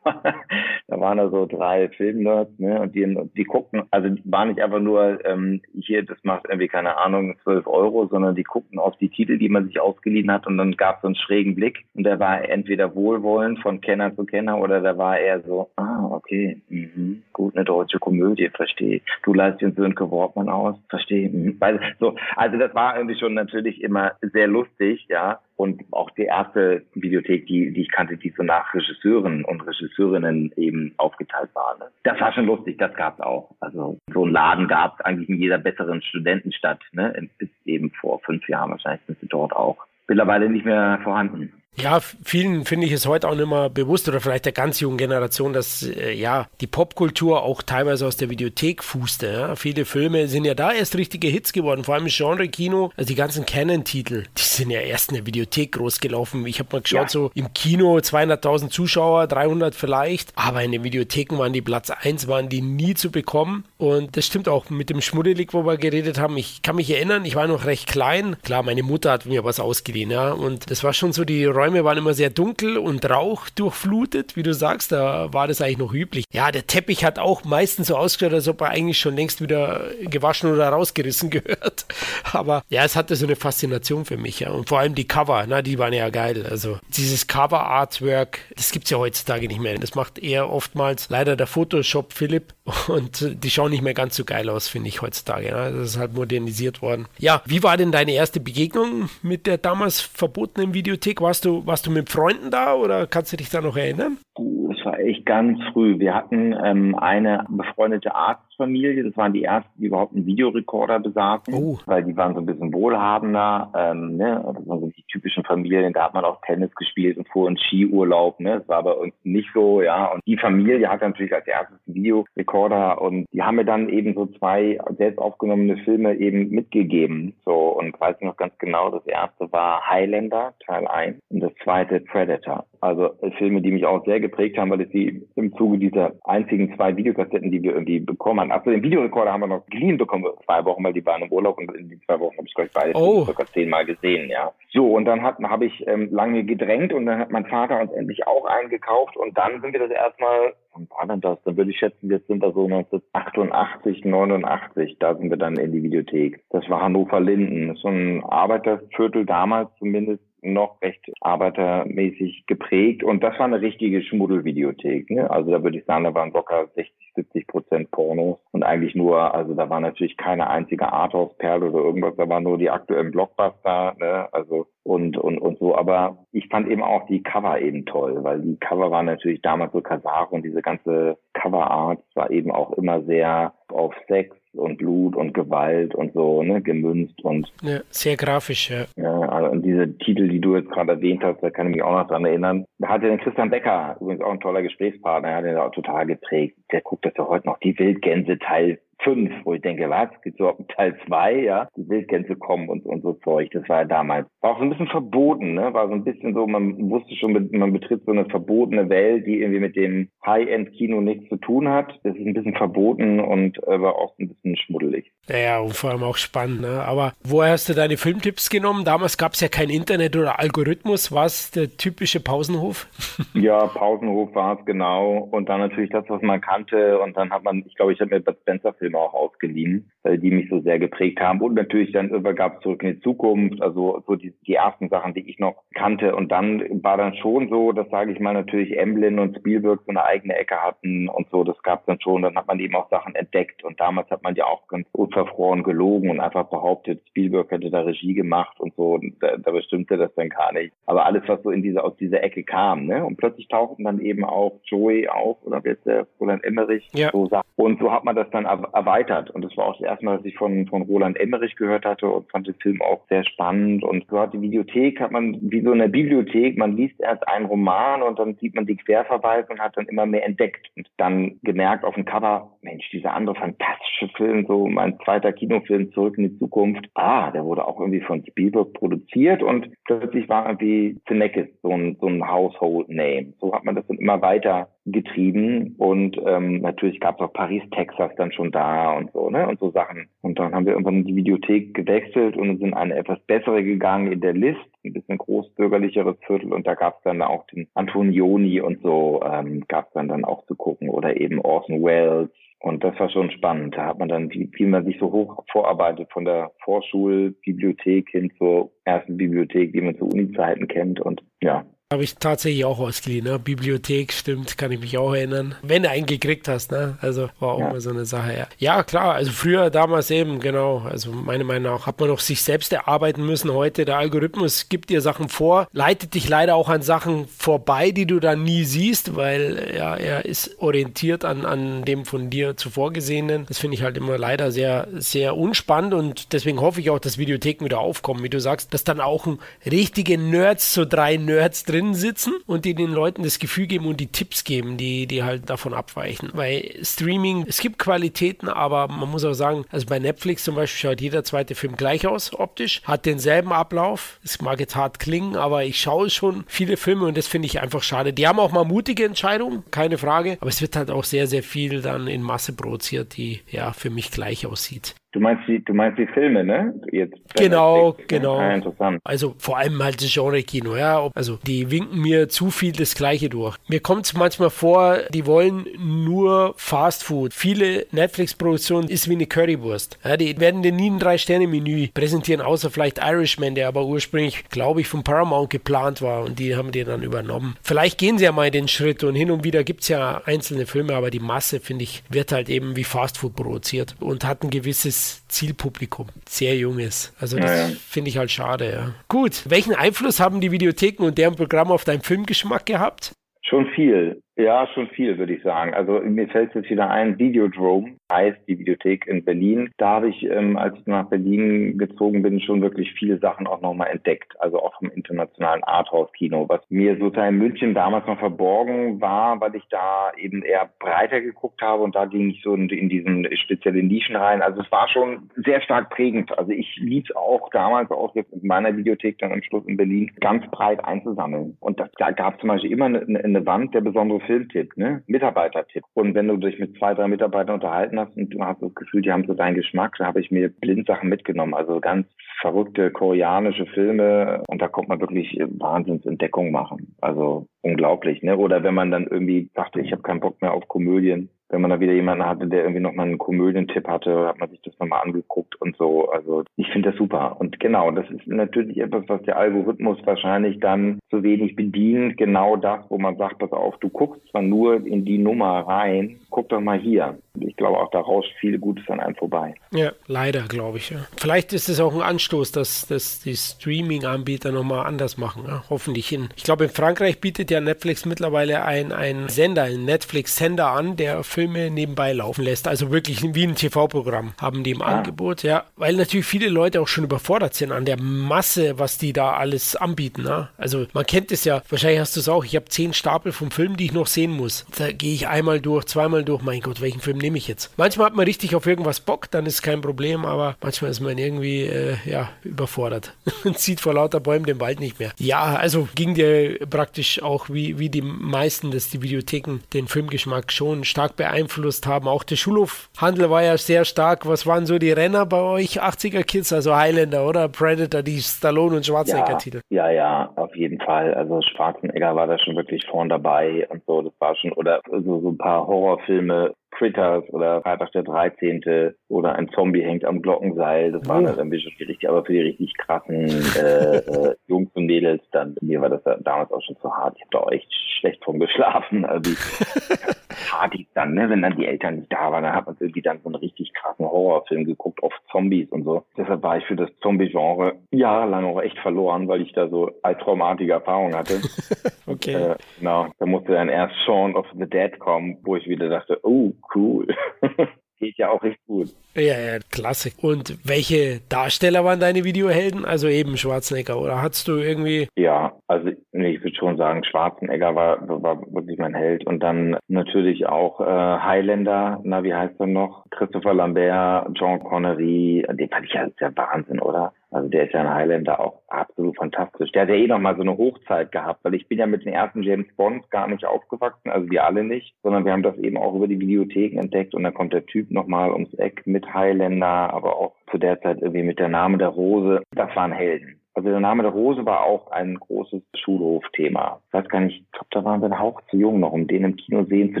[0.04, 4.80] da waren da so drei Filmnerds, ne, und die, die guckten, also waren nicht einfach
[4.80, 9.08] nur, ähm, hier, das macht irgendwie, keine Ahnung, zwölf Euro, sondern die guckten auf die
[9.08, 12.04] Titel, die man sich ausgeliehen hat, und dann gab es so einen schrägen Blick, und
[12.04, 16.60] der war entweder wohlwollend von Kenner zu Kenner, oder der war eher so, ah, okay,
[16.68, 19.00] mhm, gut, eine deutsche Komödie, verstehe.
[19.22, 21.28] Du leistest den Sönke Wortmann aus, verstehe.
[21.28, 21.58] Mhm.
[22.00, 26.82] So, also das war irgendwie schon natürlich immer sehr lustig, ja, und auch die erste
[26.94, 31.76] Videothek, die, die ich kannte, die so nach Regisseuren und Regisseurinnen eben aufgeteilt war.
[31.78, 31.86] Ne?
[32.04, 33.50] Das war schon lustig, das gab's auch.
[33.60, 37.28] Also so einen Laden gab's eigentlich in jeder besseren Studentenstadt, ne?
[37.38, 39.78] bis eben vor fünf Jahren wahrscheinlich sind sie dort auch.
[40.06, 41.52] Mittlerweile nicht mehr vorhanden.
[41.80, 44.98] Ja, vielen finde ich es heute auch nicht mehr bewusst oder vielleicht der ganz jungen
[44.98, 49.26] Generation, dass äh, ja die Popkultur auch teilweise aus der Videothek fußte.
[49.26, 49.56] Ja?
[49.56, 52.90] Viele Filme sind ja da erst richtige Hits geworden, vor allem im Genre-Kino.
[52.96, 56.46] Also die ganzen Canon-Titel, die sind ja erst in der Videothek groß gelaufen.
[56.46, 57.08] Ich habe mal geschaut, ja.
[57.08, 62.26] so im Kino 200.000 Zuschauer, 300 vielleicht, aber in den Videotheken waren die Platz 1,
[62.26, 63.64] waren die nie zu bekommen.
[63.76, 66.36] Und das stimmt auch mit dem Schmuddelig, wo wir geredet haben.
[66.36, 68.36] Ich kann mich erinnern, ich war noch recht klein.
[68.42, 70.32] Klar, meine Mutter hat mir was ausgeliehen, ja.
[70.32, 74.36] Und das war schon so die Räume Räume waren immer sehr dunkel und Rauch durchflutet,
[74.36, 76.24] wie du sagst, da war das eigentlich noch üblich.
[76.32, 79.82] Ja, der Teppich hat auch meistens so ausgeschaut, als ob er eigentlich schon längst wieder
[80.00, 81.84] gewaschen oder rausgerissen gehört.
[82.32, 84.50] Aber ja, es hatte so eine Faszination für mich, ja.
[84.50, 86.46] Und vor allem die Cover, na, die waren ja geil.
[86.48, 89.76] Also dieses Cover-Artwork, das gibt es ja heutzutage nicht mehr.
[89.78, 92.54] Das macht eher oftmals leider der Photoshop Philipp
[92.88, 95.48] und die schauen nicht mehr ganz so geil aus, finde ich heutzutage.
[95.48, 95.70] Ja.
[95.70, 97.08] Das ist halt modernisiert worden.
[97.18, 101.20] Ja, wie war denn deine erste Begegnung mit der damals verbotenen Videothek?
[101.20, 104.18] Warst du du, warst du mit Freunden da oder kannst du dich da noch erinnern?
[104.34, 105.98] Das war echt ganz früh.
[105.98, 109.02] Wir hatten ähm, eine befreundete Arztfamilie.
[109.04, 111.78] Das waren die ersten, die überhaupt einen Videorekorder besaßen, oh.
[111.86, 113.72] weil die waren so ein bisschen wohlhabender.
[113.76, 114.42] Ähm, ne?
[114.44, 115.92] Das waren so die typischen Familien.
[115.92, 118.38] Da hat man auch Tennis gespielt und fuhr in Skiurlaub.
[118.40, 118.58] Ne?
[118.58, 120.12] Das war aber uns nicht so, ja.
[120.12, 124.14] Und die Familie hatte natürlich als erstes einen Videorekorder und die haben mir dann eben
[124.14, 127.34] so zwei selbst aufgenommene Filme eben mitgegeben.
[127.44, 132.00] So und weiß noch ganz genau, das erste war Highlander, Teil 1 und das zweite
[132.00, 132.66] Predator.
[132.80, 136.74] Also Filme, die mich auch sehr geprägt haben, weil es die im Zuge dieser einzigen
[136.76, 138.52] zwei Videokassetten, die wir irgendwie bekommen haben.
[138.52, 141.58] Also den Videorekorder haben wir noch geliehen bekommen, zwei Wochen, weil die waren im Urlaub
[141.58, 143.24] und in die zwei Wochen habe ich gleich beide oh.
[143.24, 144.52] circa zehnmal gesehen, ja.
[144.70, 148.26] So, und dann habe ich ähm, lange gedrängt und dann hat mein Vater uns endlich
[148.26, 151.42] auch eingekauft und dann sind wir das erstmal, wann war denn das?
[151.44, 155.72] Dann würde ich schätzen, jetzt sind wir so 1988, 89, da sind wir dann in
[155.72, 156.40] die Videothek.
[156.50, 162.67] Das war Hannover-Linden, so ein Arbeiterviertel damals zumindest noch recht arbeitermäßig geprägt
[163.02, 165.10] und das war eine richtige Schmuddelvideothek.
[165.10, 165.30] Ne?
[165.30, 169.34] Also da würde ich sagen, da waren locker 60, 70 Prozent Pornos und eigentlich nur,
[169.34, 173.96] also da war natürlich keine einzige Arthouse-Perle oder irgendwas, da waren nur die aktuellen Blockbuster,
[173.98, 174.28] ne?
[174.32, 175.76] also und, und, und so.
[175.76, 179.72] Aber ich fand eben auch die Cover eben toll, weil die Cover waren natürlich damals
[179.72, 185.16] so Kasar und diese ganze Coverart war eben auch immer sehr auf Sex und Blut
[185.16, 187.52] und Gewalt und so, ne, gemünzt und.
[187.62, 188.84] Ja, sehr grafisch, ja.
[188.96, 191.82] Ja, also und diese Titel, die du jetzt gerade erwähnt hast, da kann ich mich
[191.82, 192.64] auch noch dran erinnern.
[192.78, 196.06] Da hatte den Christian Becker, übrigens auch ein toller Gesprächspartner, der hat den auch total
[196.06, 196.56] geprägt.
[196.72, 200.40] Der guckt das ja heute noch, die Wildgänse Teil fünf, wo ich denke, was, gibt's
[200.40, 203.84] überhaupt einen Teil zwei, ja, die Wildgänse kommen und, und so Zeug, das war ja
[203.84, 204.26] damals.
[204.40, 207.48] War auch so ein bisschen verboten, ne, war so ein bisschen so, man wusste schon,
[207.52, 211.98] man betritt so eine verbotene Welt, die irgendwie mit dem High-End-Kino nichts zu tun hat.
[212.02, 215.12] Das ist ein bisschen verboten und äh, war auch ein bisschen schmuddelig.
[215.28, 218.84] Ja, und vor allem auch spannend, ne, aber woher hast du deine Filmtipps genommen?
[218.84, 222.88] Damals gab es ja kein Internet oder Algorithmus, war es der typische Pausenhof?
[223.34, 227.44] ja, Pausenhof war es genau und dann natürlich das, was man kannte und dann hat
[227.44, 230.78] man, ich glaube, ich habe mir Bud Spencer Film Auch ausgeliehen, die mich so sehr
[230.78, 231.40] geprägt haben.
[231.40, 235.14] Und natürlich dann gab es zurück in die Zukunft, also so die, die ersten Sachen,
[235.14, 236.14] die ich noch kannte.
[236.14, 239.90] Und dann war dann schon so, dass sage ich mal natürlich Emblem und Spielberg so
[239.90, 241.44] eine eigene Ecke hatten und so.
[241.44, 242.22] Das gab es dann schon.
[242.22, 243.64] Dann hat man eben auch Sachen entdeckt.
[243.64, 247.80] Und damals hat man ja auch ganz unverfroren gelogen und einfach behauptet, Spielberg hätte da
[247.80, 248.94] Regie gemacht und so.
[248.94, 250.72] Und da, da bestimmte das dann gar nicht.
[250.86, 253.04] Aber alles, was so in diese aus dieser Ecke kam, ne?
[253.04, 257.10] Und plötzlich tauchten dann eben auch Joey auf oder ist der Roland Emmerich ja.
[257.12, 257.46] so Sachen.
[257.56, 259.30] Und so hat man das dann erweitert.
[259.30, 262.08] Und das war auch das erste Mal, dass ich von, von Roland Emmerich gehört hatte
[262.08, 263.82] und fand den Film auch sehr spannend.
[263.84, 266.56] Und gehört die Videothek hat man wie so eine Bibliothek.
[266.56, 270.06] Man liest erst einen Roman und dann sieht man die Querverweise und hat dann immer
[270.06, 270.70] mehr entdeckt.
[270.76, 275.92] Und dann gemerkt auf dem Cover, Mensch, dieser andere fantastische Film, so mein zweiter Kinofilm
[275.92, 276.88] Zurück in die Zukunft.
[276.94, 281.96] Ah, der wurde auch irgendwie von Spielberg produziert und plötzlich war irgendwie Zemeckis so ein,
[282.00, 283.32] so ein Household Name.
[283.40, 287.62] So hat man das dann immer weiter getrieben und ähm, natürlich gab es auch Paris,
[287.72, 289.48] Texas dann schon da und so, ne?
[289.48, 290.08] Und so Sachen.
[290.22, 294.20] Und dann haben wir irgendwann die Videothek gewechselt und sind eine etwas bessere gegangen in
[294.20, 298.82] der List, ein bisschen großbürgerlicheres Viertel und da gab es dann auch den Antonioni und
[298.82, 302.30] so ähm, gab es dann dann auch zu gucken oder eben Orson Welles
[302.60, 303.76] und das war schon spannend.
[303.76, 308.32] Da hat man dann, wie, wie man sich so hoch vorarbeitet von der Vorschulbibliothek hin
[308.36, 311.00] zur ersten Bibliothek, die man zu Uni-Zeiten kennt.
[311.00, 313.38] Und ja, habe ich tatsächlich auch ausgeliehen, ne?
[313.38, 315.54] Bibliothek, stimmt, kann ich mich auch erinnern.
[315.62, 316.98] Wenn du einen gekriegt hast, ne?
[317.00, 317.70] Also war auch ja.
[317.70, 318.46] mal so eine Sache, ja.
[318.58, 320.80] Ja, klar, also früher, damals eben, genau.
[320.80, 323.50] Also meiner Meinung nach hat man doch sich selbst erarbeiten müssen.
[323.54, 328.04] Heute, der Algorithmus gibt dir Sachen vor, leitet dich leider auch an Sachen vorbei, die
[328.04, 332.92] du dann nie siehst, weil ja, er ist orientiert an, an dem von dir zuvor
[332.92, 333.46] gesehenen.
[333.46, 337.16] Das finde ich halt immer leider sehr, sehr unspannend und deswegen hoffe ich auch, dass
[337.16, 341.64] Videotheken wieder aufkommen, wie du sagst, dass dann auch ein richtige Nerds, so drei Nerds
[341.64, 345.06] drin drin sitzen und die den Leuten das Gefühl geben und die Tipps geben, die,
[345.06, 346.30] die halt davon abweichen.
[346.32, 350.90] Weil Streaming, es gibt Qualitäten, aber man muss auch sagen, also bei Netflix zum Beispiel
[350.90, 354.18] schaut jeder zweite Film gleich aus, optisch, hat denselben Ablauf.
[354.24, 357.60] Es mag jetzt hart klingen, aber ich schaue schon viele Filme und das finde ich
[357.60, 358.12] einfach schade.
[358.12, 361.42] Die haben auch mal mutige Entscheidungen, keine Frage, aber es wird halt auch sehr, sehr
[361.42, 364.94] viel dann in Masse produziert, die ja für mich gleich aussieht.
[365.18, 366.72] Du meinst die, du meinst die Filme, ne?
[366.92, 368.38] Jetzt genau, genau.
[368.38, 369.00] Ah, interessant.
[369.02, 371.10] Also vor allem halt das Genre-Kino, ja.
[371.12, 373.56] Also die winken mir zu viel das Gleiche durch.
[373.66, 377.34] Mir kommt es manchmal vor, die wollen nur Fast Food.
[377.34, 379.98] Viele Netflix-Produktionen ist wie eine Currywurst.
[380.04, 384.82] Ja, die werden dir nie ein Drei-Sterne-Menü präsentieren, außer vielleicht Irishman, der aber ursprünglich, glaube
[384.82, 387.56] ich, von Paramount geplant war und die haben die dann übernommen.
[387.64, 390.66] Vielleicht gehen sie ja mal den Schritt und hin und wieder gibt es ja einzelne
[390.66, 394.44] Filme, aber die Masse, finde ich, wird halt eben wie Fast Food produziert und hat
[394.44, 397.14] ein gewisses junges Zielpublikum, sehr junges.
[397.20, 397.74] Also das ja, ja.
[397.88, 398.70] finde ich halt schade.
[398.70, 398.94] Ja.
[399.08, 403.12] Gut, welchen Einfluss haben die Videotheken und deren Programm auf deinen Filmgeschmack gehabt?
[403.42, 404.20] Schon viel.
[404.36, 405.74] Ja, schon viel, würde ich sagen.
[405.74, 409.70] Also mir fällt jetzt wieder ein, Videodrome heißt die Videothek in Berlin.
[409.76, 413.60] Da habe ich, ähm, als ich nach Berlin gezogen bin, schon wirklich viele Sachen auch
[413.60, 414.34] nochmal entdeckt.
[414.40, 419.54] Also auch vom internationalen Arthouse-Kino, was mir sozusagen in München damals noch verborgen war, weil
[419.54, 423.28] ich da eben eher breiter geguckt habe und da ging ich so in, in diesen
[423.36, 424.42] speziellen Nischen rein.
[424.42, 426.36] Also es war schon sehr stark prägend.
[426.38, 429.76] Also ich lieb es auch damals, auch jetzt in meiner Videothek dann am Schluss in
[429.76, 431.56] Berlin, ganz breit einzusammeln.
[431.60, 435.02] Und das, da gab zum Beispiel immer eine, eine Wand, der besondere Filmtipp, ne?
[435.06, 435.84] Mitarbeitertipp.
[435.94, 439.02] Und wenn du dich mit zwei, drei Mitarbeitern unterhalten hast und du hast das Gefühl,
[439.02, 441.54] die haben so deinen Geschmack, da habe ich mir blind Sachen mitgenommen.
[441.54, 442.06] Also ganz
[442.40, 446.94] verrückte koreanische Filme und da kommt man wirklich Wahnsinnsentdeckung machen.
[447.00, 448.36] Also unglaublich, ne?
[448.36, 451.70] Oder wenn man dann irgendwie dachte, ich habe keinen Bock mehr auf Komödien, wenn man
[451.70, 455.02] da wieder jemanden hatte, der irgendwie nochmal einen Komödientipp hatte, hat man sich das nochmal
[455.02, 456.10] angeguckt und so.
[456.10, 457.36] Also ich finde das super.
[457.40, 462.18] Und genau, das ist natürlich etwas, was der Algorithmus wahrscheinlich dann zu wenig bedient.
[462.18, 466.20] Genau das, wo man sagt, pass auf, du guckst zwar nur in die Nummer rein,
[466.30, 467.16] guck doch mal hier.
[467.40, 469.54] Ich glaube auch, da rauscht viel Gutes an einem vorbei.
[469.72, 470.90] Ja, leider, glaube ich.
[470.90, 471.06] Ja.
[471.16, 475.44] Vielleicht ist es auch ein Anstoß, dass, dass die Streaming-Anbieter nochmal anders machen.
[475.46, 475.64] Ja?
[475.70, 476.28] Hoffentlich hin.
[476.36, 481.70] Ich glaube, in Frankreich bietet ja Netflix mittlerweile einen Sender, einen Netflix-Sender an, der Filme
[481.70, 482.68] nebenbei laufen lässt.
[482.68, 484.86] Also wirklich wie ein TV-Programm haben die im ja.
[484.86, 485.64] Angebot, ja.
[485.76, 489.74] Weil natürlich viele Leute auch schon überfordert sind an der Masse, was die da alles
[489.74, 490.22] anbieten.
[490.24, 490.48] Ne?
[490.58, 493.50] Also man kennt es ja, wahrscheinlich hast du es auch, ich habe zehn Stapel vom
[493.50, 494.66] Film, die ich noch sehen muss.
[494.76, 497.70] Da gehe ich einmal durch, zweimal durch, mein Gott, welchen Film nehme ich jetzt?
[497.78, 501.16] Manchmal hat man richtig auf irgendwas Bock, dann ist kein Problem, aber manchmal ist man
[501.16, 505.12] irgendwie, äh, ja, überfordert und sieht vor lauter Bäumen den Wald nicht mehr.
[505.18, 510.52] Ja, also ging dir praktisch auch wie, wie die meisten, dass die Videotheken den Filmgeschmack
[510.52, 512.08] schon stark beeinflusst beeinflusst haben.
[512.08, 514.26] Auch der Schulhofhandel war ja sehr stark.
[514.26, 518.76] Was waren so die Renner bei euch, 80er Kids, also Highlander oder Predator, die Stallone
[518.76, 519.60] und Schwarzenegger-Titel?
[519.70, 521.14] Ja, ja, ja, auf jeden Fall.
[521.14, 524.02] Also Schwarzenegger war da schon wirklich vorn dabei und so.
[524.02, 528.94] Das war schon, oder so, so ein paar Horrorfilme, Critters oder Freitag der 13.
[529.08, 530.92] oder ein Zombie hängt am Glockenseil.
[530.92, 531.32] Das waren oh.
[531.32, 535.56] dann schon die richtig, aber für die richtig krassen äh, äh, Jungs und Mädels dann,
[535.60, 537.16] mir war das damals auch schon zu hart.
[537.16, 539.04] Ich habe da auch echt schlecht von geschlafen.
[539.04, 539.32] Also
[540.50, 543.20] Partys dann, ne, wenn dann die Eltern nicht da waren, dann hat man irgendwie dann
[543.22, 546.04] so einen richtig krassen Horrorfilm geguckt auf Zombies und so.
[546.16, 550.72] Deshalb war ich für das Zombie-Genre jahrelang auch echt verloren, weil ich da so traumatische
[550.72, 551.40] Erfahrungen hatte.
[552.06, 552.34] okay.
[552.34, 553.08] Äh, genau.
[553.18, 557.06] Da musste dann erst Shaun of the Dead kommen, wo ich wieder dachte, oh, cool.
[557.98, 558.94] Geht ja auch recht gut.
[559.16, 560.22] Ja, ja, Klassik.
[560.22, 562.84] Und welche Darsteller waren deine Videohelden?
[562.84, 565.08] Also eben Schwarzenegger, oder hattest du irgendwie.
[565.16, 569.26] Ja, also nee, ich würde schon sagen, Schwarzenegger war, war wirklich mein Held.
[569.26, 573.04] Und dann natürlich auch äh, Highlander, na, wie heißt er noch?
[573.10, 577.12] Christopher Lambert, John Connery, den fand ich ja der Wahnsinn, oder?
[577.30, 579.70] Also der ist ja ein Highlander auch absolut fantastisch.
[579.72, 582.04] Der hat ja eh noch mal so eine Hochzeit gehabt, weil ich bin ja mit
[582.04, 585.56] den ersten James Bonds gar nicht aufgewachsen, also wir alle nicht, sondern wir haben das
[585.58, 588.86] eben auch über die Videotheken entdeckt und dann kommt der Typ noch mal ums Eck
[588.86, 592.42] mit Highlander, aber auch zu der Zeit irgendwie mit der Name der Rose.
[592.54, 593.37] Das waren Helden.
[593.58, 596.80] Also der Name der Rose war auch ein großes Schulhofthema.
[596.86, 599.24] Ich weiß gar nicht, ich glaube, da waren wir Hauch zu jung noch, um den
[599.24, 600.00] im Kino sehen zu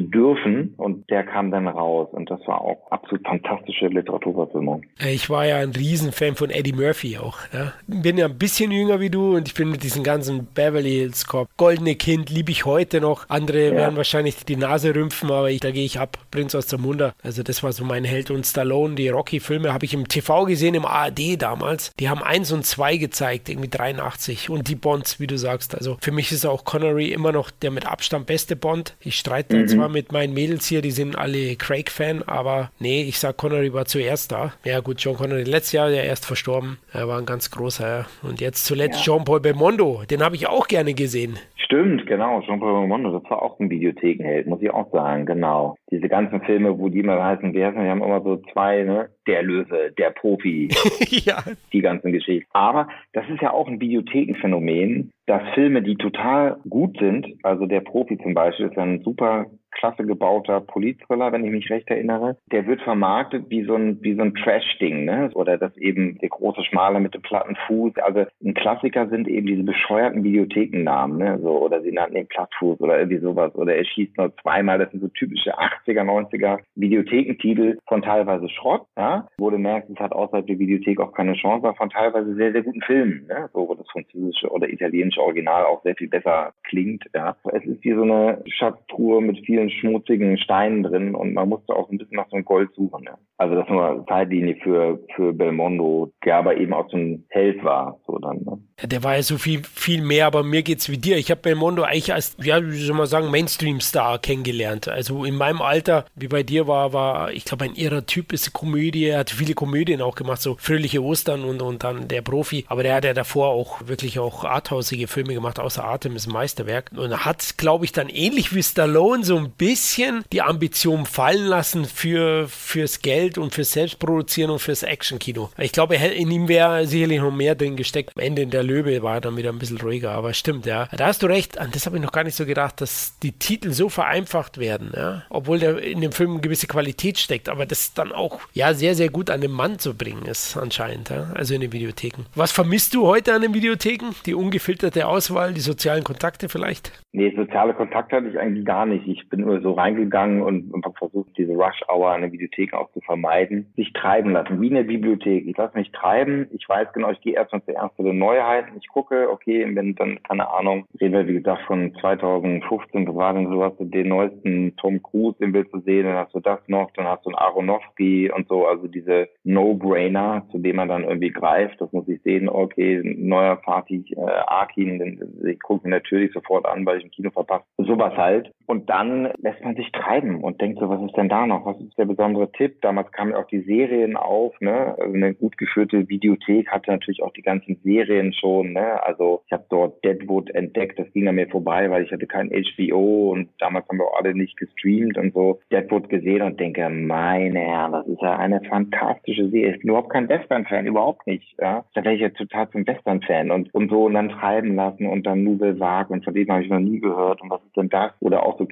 [0.00, 0.74] dürfen.
[0.76, 2.06] Und der kam dann raus.
[2.12, 4.82] Und das war auch absolut fantastische Literaturverfilmung.
[5.00, 7.38] Äh, ich war ja ein Riesenfan von Eddie Murphy auch.
[7.52, 7.72] Ja.
[7.88, 11.26] Bin ja ein bisschen jünger wie du und ich bin mit diesem ganzen Beverly Hills
[11.26, 13.28] Cop, Goldene Kind liebe ich heute noch.
[13.28, 13.72] Andere ja.
[13.72, 16.16] werden wahrscheinlich die Nase rümpfen, aber ich, da gehe ich ab.
[16.30, 17.12] Prinz aus der Munde.
[17.24, 18.30] Also das war so mein Held.
[18.30, 21.92] Und Stallone, die Rocky-Filme habe ich im TV gesehen, im ARD damals.
[21.98, 25.74] Die haben eins und zwei gezeigt irgendwie 83 und die Bonds, wie du sagst.
[25.74, 28.96] Also für mich ist auch Connery immer noch der mit Abstand beste Bond.
[29.00, 29.68] Ich streite mhm.
[29.68, 33.84] zwar mit meinen Mädels hier, die sind alle Craig-Fan, aber nee, ich sag Connery war
[33.84, 34.52] zuerst da.
[34.64, 36.78] Ja gut, John Connery letztes Jahr der erst verstorben.
[36.92, 38.06] Er war ein ganz großer.
[38.22, 39.14] Und jetzt zuletzt ja.
[39.14, 41.38] Jean-Paul Belmondo, den habe ich auch gerne gesehen.
[41.68, 42.40] Stimmt, genau.
[42.40, 45.76] Jean-Paul Belmondo, das war auch ein Videothekenheld, muss ich auch sagen, genau.
[45.90, 49.10] Diese ganzen Filme, wo die immer heißen, die haben immer so zwei, ne?
[49.26, 50.68] Der Löwe, der Profi.
[51.10, 51.42] ja.
[51.74, 52.48] Die ganzen Geschichten.
[52.54, 57.80] Aber das ist ja auch ein Videothekenphänomen, dass Filme, die total gut sind, also der
[57.80, 59.46] Profi zum Beispiel ist ein super
[59.78, 62.36] klasse gebauter Politthriller, wenn ich mich recht erinnere.
[62.52, 65.30] Der wird vermarktet wie so ein, wie so ein Trash-Ding, ne?
[65.34, 67.96] Oder das eben der große Schmale mit dem platten Fuß.
[67.98, 71.38] Also ein Klassiker sind eben diese bescheuerten Videothekennamen, ne?
[71.42, 73.54] So, oder sie nannten den Plattfuß oder irgendwie sowas.
[73.54, 74.78] Oder er schießt nur zweimal.
[74.78, 79.28] Das sind so typische 80er, 90er Videothekentitel von teilweise Schrott, ja?
[79.38, 82.52] Wo du merkst, es hat außerhalb der Videothek auch keine Chance, aber von teilweise sehr,
[82.52, 83.48] sehr guten Filmen, ne?
[83.52, 87.36] So, wo das französische oder italienische Original auch sehr viel besser klingt, ja?
[87.52, 91.74] Es ist wie so eine Schatztruhe mit vielen vielen schmutzigen Steinen drin und man musste
[91.74, 93.04] auch ein bisschen nach so einem Gold suchen.
[93.04, 93.18] Ja.
[93.36, 97.62] Also das war eine Zeitlinie für, für Belmondo, der aber eben auch so ein Held
[97.64, 98.00] war.
[98.06, 98.58] So dann, ne?
[98.84, 101.16] Der war ja so viel, viel mehr, aber mir geht's wie dir.
[101.16, 104.88] Ich habe Belmondo eigentlich als, ja, wie soll man sagen, Mainstream-Star kennengelernt.
[104.88, 108.52] Also in meinem Alter, wie bei dir war, war, ich glaube, ein irrer Typ ist
[108.52, 109.06] Komödie.
[109.06, 112.64] Er hat viele Komödien auch gemacht, so Fröhliche Ostern und, und dann der Profi.
[112.68, 116.32] Aber der hat ja davor auch wirklich auch arthausige Filme gemacht, außer Atem ist ein
[116.32, 116.90] Meisterwerk.
[116.96, 121.84] Und hat, glaube ich, dann ähnlich wie Stallone so ein bisschen die Ambition fallen lassen
[121.84, 125.50] für, fürs Geld und fürs Selbstproduzieren und fürs Actionkino.
[125.58, 128.12] Ich glaube, in ihm wäre sicherlich noch mehr drin gesteckt.
[128.16, 130.88] Am Ende in der Löwe war er dann wieder ein bisschen ruhiger, aber stimmt, ja.
[130.96, 133.32] Da hast du recht, an das habe ich noch gar nicht so gedacht, dass die
[133.32, 135.24] Titel so vereinfacht werden, ja.
[135.28, 138.94] Obwohl der in dem Film eine gewisse Qualität steckt, aber das dann auch, ja, sehr,
[138.94, 141.30] sehr gut an den Mann zu bringen ist, anscheinend, ja.
[141.34, 142.26] Also in den Videotheken.
[142.34, 144.14] Was vermisst du heute an den Videotheken?
[144.24, 146.92] Die ungefilterte Auswahl, die sozialen Kontakte vielleicht?
[147.12, 149.06] Nee, soziale Kontakte hatte ich eigentlich gar nicht.
[149.08, 153.72] Ich bin nur so reingegangen und, versucht, diese Rush-Hour in der Bibliothek auch zu vermeiden.
[153.76, 155.46] Sich treiben lassen, wie in der Bibliothek.
[155.46, 156.46] Ich lasse mich treiben.
[156.52, 158.76] Ich weiß genau, ich gehe erstmal zuerst zu den Neuheiten.
[158.78, 163.34] Ich gucke, okay, wenn dann, keine Ahnung, reden wir, wie gesagt, von 2015, wo war
[163.34, 166.40] denn so, hast du den neuesten Tom Cruise, den willst du sehen, dann hast du
[166.40, 170.88] das noch, dann hast du einen Aronofsky und so, also diese No-Brainer, zu dem man
[170.88, 171.80] dann irgendwie greift.
[171.80, 176.84] Das muss ich sehen, okay, neuer Party, äh, Arkin, ich gucke mir natürlich sofort an,
[176.86, 177.64] weil ich im Kino verpasst.
[177.78, 178.52] Sowas halt.
[178.66, 181.66] Und dann lässt man sich treiben und denkt so, was ist denn da noch?
[181.66, 182.80] Was ist der besondere Tipp?
[182.82, 184.94] Damals kamen auch die Serien auf, ne?
[184.98, 189.02] Also eine gut geführte Videothek hatte natürlich auch die ganzen Serien schon, ne?
[189.02, 192.50] Also ich habe dort Deadwood entdeckt, das ging an mir vorbei, weil ich hatte kein
[192.50, 195.60] HBO und damals haben wir auch alle nicht gestreamt und so.
[195.70, 199.74] Deadwood gesehen und denke, meine Herren, das ist ja eine fantastische Serie.
[199.74, 201.54] Ich bin überhaupt kein Western-Fan, überhaupt nicht.
[201.60, 201.84] Ja?
[201.94, 205.26] Da wäre ich ja total zum Western-Fan und, und so und dann treiben lassen und
[205.26, 207.88] dann Nubel Wag und von dem habe ich noch nie gehört und was ist denn
[207.88, 208.12] das?
[208.20, 208.66] Oder auch so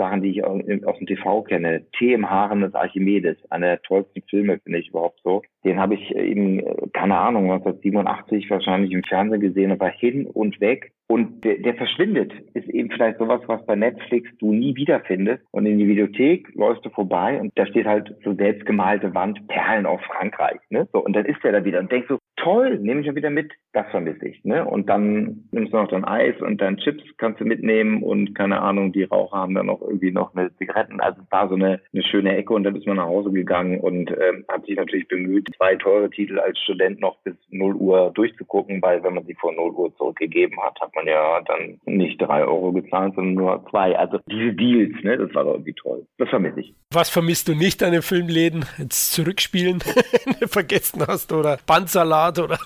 [0.00, 1.82] Kindheitssachen, die ich aus dem TV kenne.
[1.98, 5.42] Tee im Haaren des Archimedes, einer der tollsten Filme, finde ich überhaupt so.
[5.64, 10.60] Den habe ich eben, keine Ahnung, 1987 wahrscheinlich im Fernsehen gesehen und war hin und
[10.60, 10.92] weg.
[11.06, 12.32] Und der, der verschwindet.
[12.54, 15.42] Ist eben vielleicht sowas, was bei Netflix du nie wiederfindest.
[15.50, 19.86] Und in die Videothek läufst du vorbei und da steht halt so selbstgemalte Wand Perlen
[19.86, 20.60] auf Frankreich.
[20.70, 20.88] Ne?
[20.92, 23.30] So, und dann ist der da wieder und denkst so, toll, nehme ich ja wieder
[23.30, 23.52] mit.
[23.72, 24.44] Das vermisse ich.
[24.44, 24.64] Ne?
[24.64, 28.60] Und dann nimmst du noch dein Eis und dein Chips kannst du mitnehmen und keine
[28.60, 31.00] Ahnung, die Raucher haben dann noch irgendwie noch eine Zigaretten.
[31.00, 33.80] Also es war so eine, eine schöne Ecke und dann ist man nach Hause gegangen
[33.80, 38.10] und ähm, hat sich natürlich bemüht, zwei teure Titel als Student noch bis 0 Uhr
[38.14, 41.80] durchzugucken, weil wenn man sie vor 0 Uhr zurückgegeben hat, hat man man ja dann
[41.86, 43.96] nicht drei Euro gezahlt, sondern nur zwei.
[43.96, 46.06] Also diese Deals, ne, das war doch irgendwie toll.
[46.18, 46.74] Das vermisse ich.
[46.92, 48.64] Was vermisst du nicht an den Filmläden?
[48.78, 49.80] Jetzt zurückspielen,
[50.46, 52.58] vergessen hast oder Bandsalat oder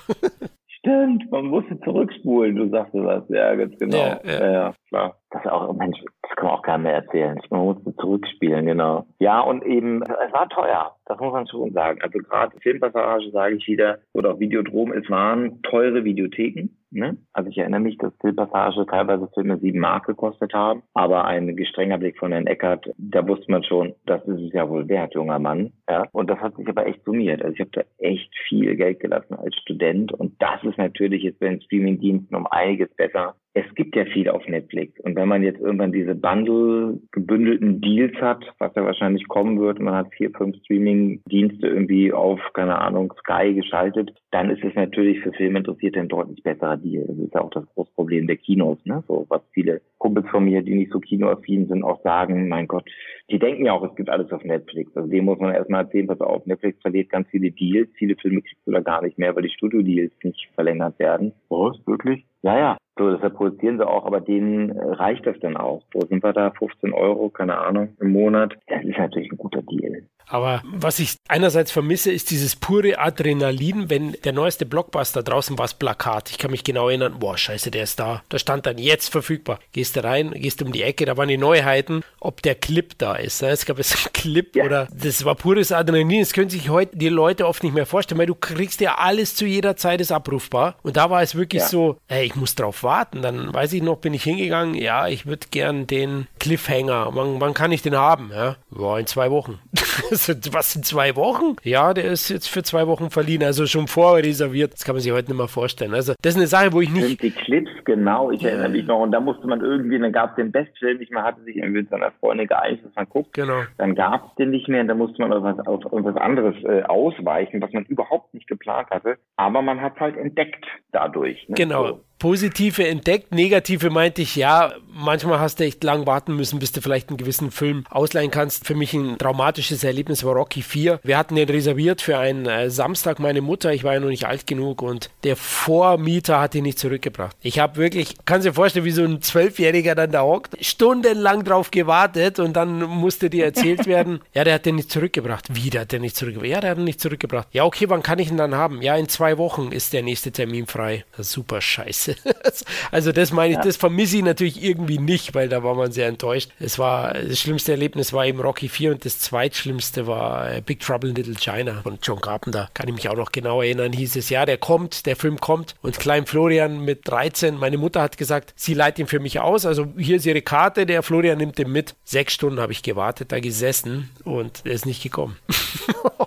[0.68, 3.24] Stimmt, man musste zurückspulen, du sagst das.
[3.28, 3.96] Ja, ganz genau.
[3.96, 4.52] Ja, ja.
[4.52, 5.18] ja, klar.
[5.34, 7.40] Das auch, Mensch, das kann man auch nicht mehr erzählen.
[7.50, 9.04] Man musste zurückspielen, genau.
[9.18, 10.94] Ja, und eben, es war teuer.
[11.06, 12.00] Das muss man schon sagen.
[12.02, 16.70] Also gerade Filmpassage sage ich wieder, oder auch Videodrom, es waren teure Videotheken.
[16.92, 17.16] Ne?
[17.32, 21.98] Also ich erinnere mich, dass Filmpassage teilweise Filme sieben Mark gekostet haben, aber ein gestrenger
[21.98, 25.40] Blick von Herrn Eckert, da wusste man schon, das ist es ja wohl wert, junger
[25.40, 25.72] Mann.
[25.88, 26.06] Ja?
[26.12, 27.42] Und das hat sich aber echt summiert.
[27.42, 31.40] Also ich habe da echt viel Geld gelassen als Student und das ist natürlich jetzt
[31.40, 34.98] bei den Streamingdiensten um einiges besser es gibt ja viel auf Netflix.
[35.00, 39.78] Und wenn man jetzt irgendwann diese Bundle gebündelten Deals hat, was ja wahrscheinlich kommen wird,
[39.78, 45.20] man hat vier, fünf Streaming-Dienste irgendwie auf, keine Ahnung, Sky geschaltet, dann ist es natürlich
[45.20, 47.04] für Filminteressierte ein deutlich besserer Deal.
[47.06, 49.04] Das ist ja auch das große Problem der Kinos, ne?
[49.06, 52.84] So, was viele Kumpels von mir, die nicht so kinoaffin sind, auch sagen, mein Gott,
[53.30, 54.94] die denken ja auch, es gibt alles auf Netflix.
[54.96, 57.90] Also dem muss man erstmal erzählen, pass auf, Netflix verliert ganz viele Deals.
[57.96, 61.32] Viele Filme kriegst du da gar nicht mehr, weil die Studio-Deals nicht verlängert werden.
[61.48, 61.76] Was?
[61.86, 62.24] Wirklich?
[62.42, 62.76] Ja, ja.
[62.96, 65.82] So, deshalb produzieren sie auch, aber denen reicht das dann auch.
[65.92, 66.52] Wo sind wir da?
[66.52, 68.54] 15 Euro, keine Ahnung, im Monat.
[68.68, 70.04] Das ist natürlich ein guter Deal.
[70.28, 75.64] Aber was ich einerseits vermisse, ist dieses pure Adrenalin, wenn der neueste Blockbuster draußen war,
[75.64, 76.30] das Plakat.
[76.30, 78.22] Ich kann mich genau erinnern, boah, scheiße, der ist da.
[78.28, 79.58] Da stand dann jetzt verfügbar.
[79.72, 83.13] Gehst du rein, gehst um die Ecke, da waren die Neuheiten, ob der Clip da
[83.20, 83.42] ist.
[83.42, 84.64] Es gab jetzt einen Clip ja.
[84.64, 86.20] oder das war pures Adrenalin.
[86.20, 89.34] Das können sich heute die Leute oft nicht mehr vorstellen, weil du kriegst ja alles
[89.34, 90.76] zu jeder Zeit ist abrufbar.
[90.82, 91.68] Und da war es wirklich ja.
[91.68, 93.22] so, ey, ich muss drauf warten.
[93.22, 97.10] Dann weiß ich noch, bin ich hingegangen, ja, ich würde gern den Cliffhanger.
[97.12, 98.30] Wann, wann kann ich den haben?
[98.32, 99.58] Ja, ja in zwei Wochen.
[100.10, 101.56] was sind zwei Wochen?
[101.62, 104.74] Ja, der ist jetzt für zwei Wochen verliehen, also schon vorreserviert.
[104.74, 105.94] Das kann man sich heute nicht mehr vorstellen.
[105.94, 107.22] Also das ist eine Sache, wo ich nicht.
[107.22, 109.00] Die Clips, genau, ich erinnere mich noch.
[109.00, 111.82] Und da musste man irgendwie, dann gab es den Bestfilm nicht mehr, hatte sich irgendwie
[111.82, 113.34] mit seiner Freundin geeinigt, dass man guckt.
[113.34, 113.62] Genau.
[113.78, 116.56] Dann gab es den nicht mehr und da musste man auf was, auf irgendwas anderes
[116.64, 119.18] äh, ausweichen, was man überhaupt nicht geplant hatte.
[119.36, 121.48] Aber man hat halt entdeckt dadurch.
[121.48, 121.54] Ne?
[121.54, 121.86] Genau.
[121.86, 122.00] So.
[122.18, 123.32] Positive entdeckt.
[123.34, 127.18] Negative meinte ich, ja, manchmal hast du echt lang warten müssen, bis du vielleicht einen
[127.18, 128.66] gewissen Film ausleihen kannst.
[128.66, 131.00] Für mich ein traumatisches Erlebnis war Rocky 4.
[131.02, 133.72] Wir hatten den reserviert für einen äh, Samstag, meine Mutter.
[133.72, 137.36] Ich war ja noch nicht alt genug und der Vormieter hat ihn nicht zurückgebracht.
[137.42, 141.70] Ich habe wirklich, kannst dir vorstellen, wie so ein Zwölfjähriger dann da hockt, stundenlang drauf
[141.70, 145.46] gewartet und dann musste dir erzählt werden, ja, der hat den nicht zurückgebracht.
[145.50, 146.50] Wie, der hat den nicht zurückgebracht?
[146.50, 147.48] Ja, der hat ihn nicht zurückgebracht.
[147.52, 148.82] Ja, okay, wann kann ich ihn dann haben?
[148.82, 151.04] Ja, in zwei Wochen ist der nächste Termin frei.
[151.18, 152.03] super scheiße.
[152.90, 153.62] also das meine ich, ja.
[153.62, 156.50] das vermisse ich natürlich irgendwie nicht, weil da war man sehr enttäuscht.
[156.58, 160.80] Es war, das schlimmste Erlebnis war eben Rocky 4 und das zweitschlimmste war äh, Big
[160.80, 162.70] Trouble in Little China von John Carpenter.
[162.74, 165.74] Kann ich mich auch noch genau erinnern, hieß es, ja, der kommt, der Film kommt
[165.82, 169.66] und Klein Florian mit 13, meine Mutter hat gesagt, sie leitet ihn für mich aus,
[169.66, 171.94] also hier ist ihre Karte, der Florian nimmt den mit.
[172.04, 175.36] Sechs Stunden habe ich gewartet, da gesessen und er ist nicht gekommen.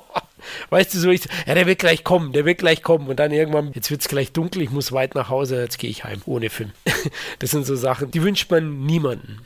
[0.69, 3.32] weißt du, so ich, ja, der wird gleich kommen, der wird gleich kommen und dann
[3.32, 6.21] irgendwann, jetzt wird es gleich dunkel, ich muss weit nach Hause, jetzt gehe ich heim,
[6.25, 6.71] ohne Film.
[7.39, 9.39] Das sind so Sachen, die wünscht man niemanden.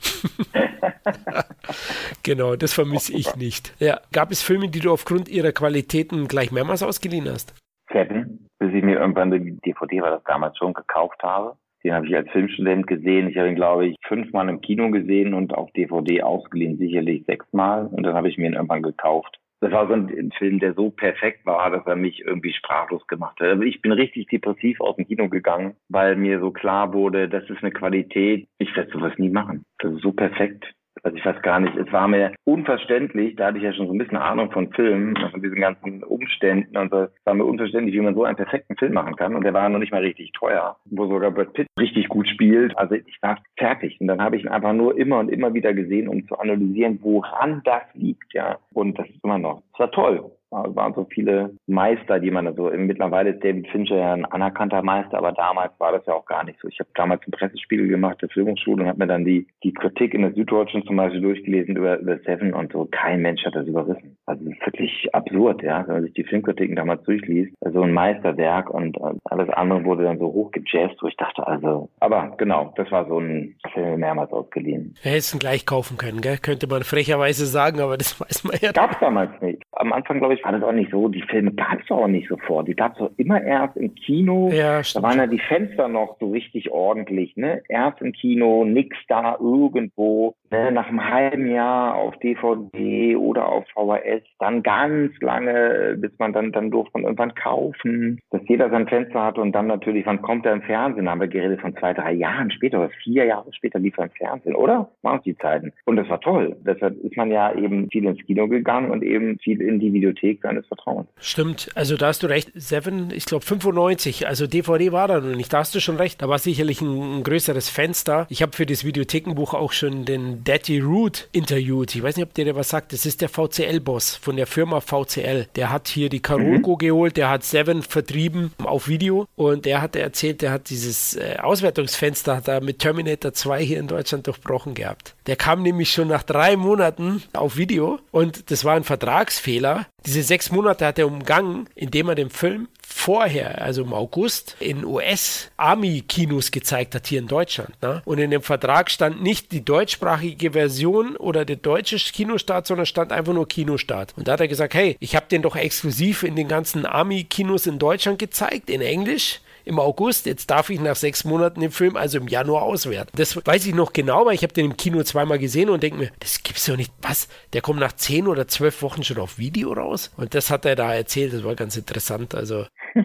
[2.22, 3.74] genau, das vermisse ich nicht.
[3.78, 7.54] Ja, gab es Filme, die du aufgrund ihrer Qualitäten gleich mehrmals ausgeliehen hast?
[7.92, 11.56] Seven, bis ich mir irgendwann eine DVD, war das damals schon, gekauft habe.
[11.84, 13.28] Den habe ich als Filmstudent gesehen.
[13.28, 17.86] Ich habe ihn, glaube ich, fünfmal im Kino gesehen und auf DVD ausgeliehen, sicherlich sechsmal.
[17.86, 20.90] Und dann habe ich mir ihn irgendwann gekauft das war so ein, Film, der so
[20.90, 23.46] perfekt war, dass er mich irgendwie sprachlos gemacht hat.
[23.46, 27.48] Also ich bin richtig depressiv aus dem Kino gegangen, weil mir so klar wurde, das
[27.48, 29.64] ist eine Qualität, ich werde sowas nie machen.
[29.78, 30.64] Das ist so perfekt.
[31.02, 33.92] Also ich weiß gar nicht, es war mir unverständlich, da hatte ich ja schon so
[33.92, 37.94] ein bisschen Ahnung von Filmen, von diesen ganzen Umständen und so, es war mir unverständlich,
[37.94, 40.30] wie man so einen perfekten Film machen kann und der war noch nicht mal richtig
[40.32, 42.76] teuer, wo sogar Brad Pitt richtig gut spielt.
[42.78, 45.74] Also ich war fertig und dann habe ich ihn einfach nur immer und immer wieder
[45.74, 48.58] gesehen, um zu analysieren, woran das liegt, ja.
[48.72, 52.70] Und das ist immer noch, es war toll waren so viele Meister, die man so,
[52.76, 56.44] mittlerweile ist David Fincher ja ein anerkannter Meister, aber damals war das ja auch gar
[56.44, 56.68] nicht so.
[56.68, 60.14] Ich habe damals einen Pressespiegel gemacht der Filmhochschule und habe mir dann die, die Kritik
[60.14, 62.86] in der Süddeutschen zum Beispiel durchgelesen über, über Seven und so.
[62.90, 64.16] Kein Mensch hat das überrissen.
[64.26, 67.54] Also das ist wirklich absurd, ja, wenn man sich die Filmkritiken damals durchliest.
[67.60, 72.34] Also ein Meisterwerk und alles andere wurde dann so hochgejazzt, wo ich dachte, also, aber
[72.36, 74.94] genau, das war so ein Film mehrmals ausgeliehen.
[75.02, 76.38] Wir hätten gleich kaufen können, gell?
[76.38, 78.72] könnte man frecherweise sagen, aber das weiß man ja.
[78.72, 79.62] Gab's damals nicht.
[79.72, 81.08] Am Anfang, glaube ich, war das auch nicht so.
[81.08, 82.68] Die Filme gab es auch nicht sofort.
[82.68, 84.50] Die gab es immer erst im Kino.
[84.52, 87.36] Ja, da waren ja die Fenster noch so richtig ordentlich.
[87.36, 87.62] Ne?
[87.68, 90.34] Erst im Kino, nix da irgendwo.
[90.50, 90.72] Ne?
[90.72, 94.22] Nach einem halben Jahr auf DVD oder auf VHS.
[94.38, 98.20] Dann ganz lange, bis man dann, dann durfte man irgendwann kaufen.
[98.30, 101.04] Dass jeder sein Fenster hatte und dann natürlich, wann kommt er im Fernsehen?
[101.04, 104.04] Da haben wir geredet von zwei, drei Jahren später oder vier Jahre später lief er
[104.04, 104.90] im Fernsehen, oder?
[105.02, 105.72] Waren es die Zeiten.
[105.84, 106.56] Und das war toll.
[106.64, 110.31] Deshalb ist man ja eben viel ins Kino gegangen und eben viel in die Videothek
[110.40, 111.08] seines Vertrauens.
[111.20, 112.50] Stimmt, also da hast du recht.
[112.54, 116.22] Seven, ich glaube 95, also DVD war da noch nicht, da hast du schon recht.
[116.22, 118.26] Da war sicherlich ein, ein größeres Fenster.
[118.28, 121.94] Ich habe für das Videothekenbuch auch schon den Daddy Root interviewt.
[121.94, 122.92] Ich weiß nicht, ob der dir was sagt.
[122.92, 125.48] Das ist der VCL-Boss von der Firma VCL.
[125.56, 126.78] Der hat hier die Karolko mhm.
[126.78, 131.36] geholt, der hat Seven vertrieben auf Video und der hat erzählt, der hat dieses äh,
[131.40, 135.14] Auswertungsfenster da mit Terminator 2 hier in Deutschland durchbrochen gehabt.
[135.26, 139.86] Der kam nämlich schon nach drei Monaten auf Video und das war ein Vertragsfehler.
[140.06, 144.84] Diese sechs Monate hat er umgangen, indem er den Film vorher, also im August, in
[144.84, 147.70] US-Army-Kinos gezeigt hat hier in Deutschland.
[147.82, 148.02] Ne?
[148.04, 153.12] Und in dem Vertrag stand nicht die deutschsprachige Version oder der deutsche Kinostart, sondern stand
[153.12, 154.14] einfach nur Kinostart.
[154.16, 157.66] Und da hat er gesagt, hey, ich habe den doch exklusiv in den ganzen Army-Kinos
[157.66, 160.26] in Deutschland gezeigt, in Englisch im August.
[160.26, 163.12] Jetzt darf ich nach sechs Monaten den Film also im Januar auswerten.
[163.16, 165.98] Das weiß ich noch genau, weil ich habe den im Kino zweimal gesehen und denke
[165.98, 166.92] mir, das gibt's doch nicht.
[167.02, 167.28] Was?
[167.52, 170.10] Der kommt nach zehn oder zwölf Wochen schon auf Video raus?
[170.16, 171.32] Und das hat er da erzählt.
[171.32, 172.34] Das war ganz interessant.
[172.34, 172.66] Also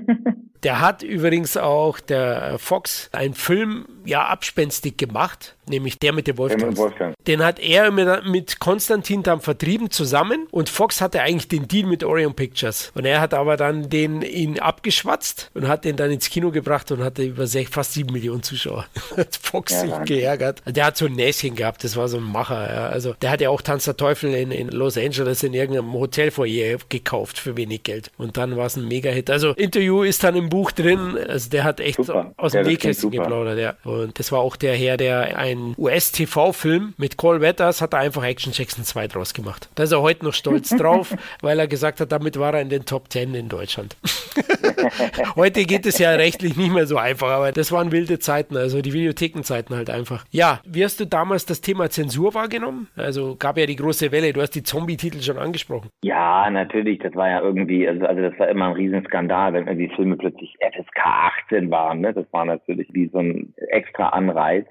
[0.64, 6.38] Der hat übrigens auch der Fox einen Film ja abspenstig gemacht, nämlich der mit dem
[6.38, 6.78] Wolfgang.
[6.78, 7.14] Wolfgang.
[7.28, 11.86] Den hat er mit, mit Konstantin dann vertrieben zusammen und Fox hatte eigentlich den Deal
[11.86, 12.92] mit Orion Pictures.
[12.96, 16.92] Und er hat aber dann den ihn abgeschwatzt und hat den dann ins Kino gebracht
[16.92, 18.88] und hatte über fast sieben Millionen Zuschauer.
[19.18, 20.62] hat Fox ja, sich geärgert.
[20.66, 22.74] Der hat so ein Näschen gehabt, das war so ein Macher.
[22.74, 22.88] Ja.
[22.88, 26.78] Also der hat ja auch Tanz der Teufel in, in Los Angeles in irgendeinem Hotelfoyer
[26.88, 28.12] gekauft für wenig Geld.
[28.18, 29.30] Und dann war es ein Mega-Hit.
[29.30, 31.18] Also Interview ist dann im Buch drin.
[31.28, 32.34] Also der hat echt super.
[32.38, 33.60] aus dem Nähkästchen geplaudert.
[33.60, 33.76] Ja.
[33.84, 38.24] Und das war auch der Herr, der einen US-TV-Film mit Cole Wetters hat er einfach
[38.24, 39.70] Action Jackson 2 draus gemacht.
[39.76, 42.70] Da ist er heute noch stolz drauf, weil er gesagt hat, damit war er in
[42.70, 43.96] den Top 10 in Deutschland.
[45.36, 48.82] Heute geht es ja rechtlich nicht mehr so einfach, aber das waren wilde Zeiten, also
[48.82, 50.26] die Videothekenzeiten halt einfach.
[50.32, 52.88] Ja, wie hast du damals das Thema Zensur wahrgenommen?
[52.96, 55.90] Also gab ja die große Welle, du hast die Zombie-Titel schon angesprochen.
[56.04, 59.94] Ja, natürlich, das war ja irgendwie, also, also das war immer ein Riesenskandal, wenn irgendwie
[59.96, 61.00] Filme plötzlich FSK
[61.46, 62.02] 18 waren.
[62.02, 62.14] Ne?
[62.14, 64.68] Das war natürlich wie so ein extra Anreiz.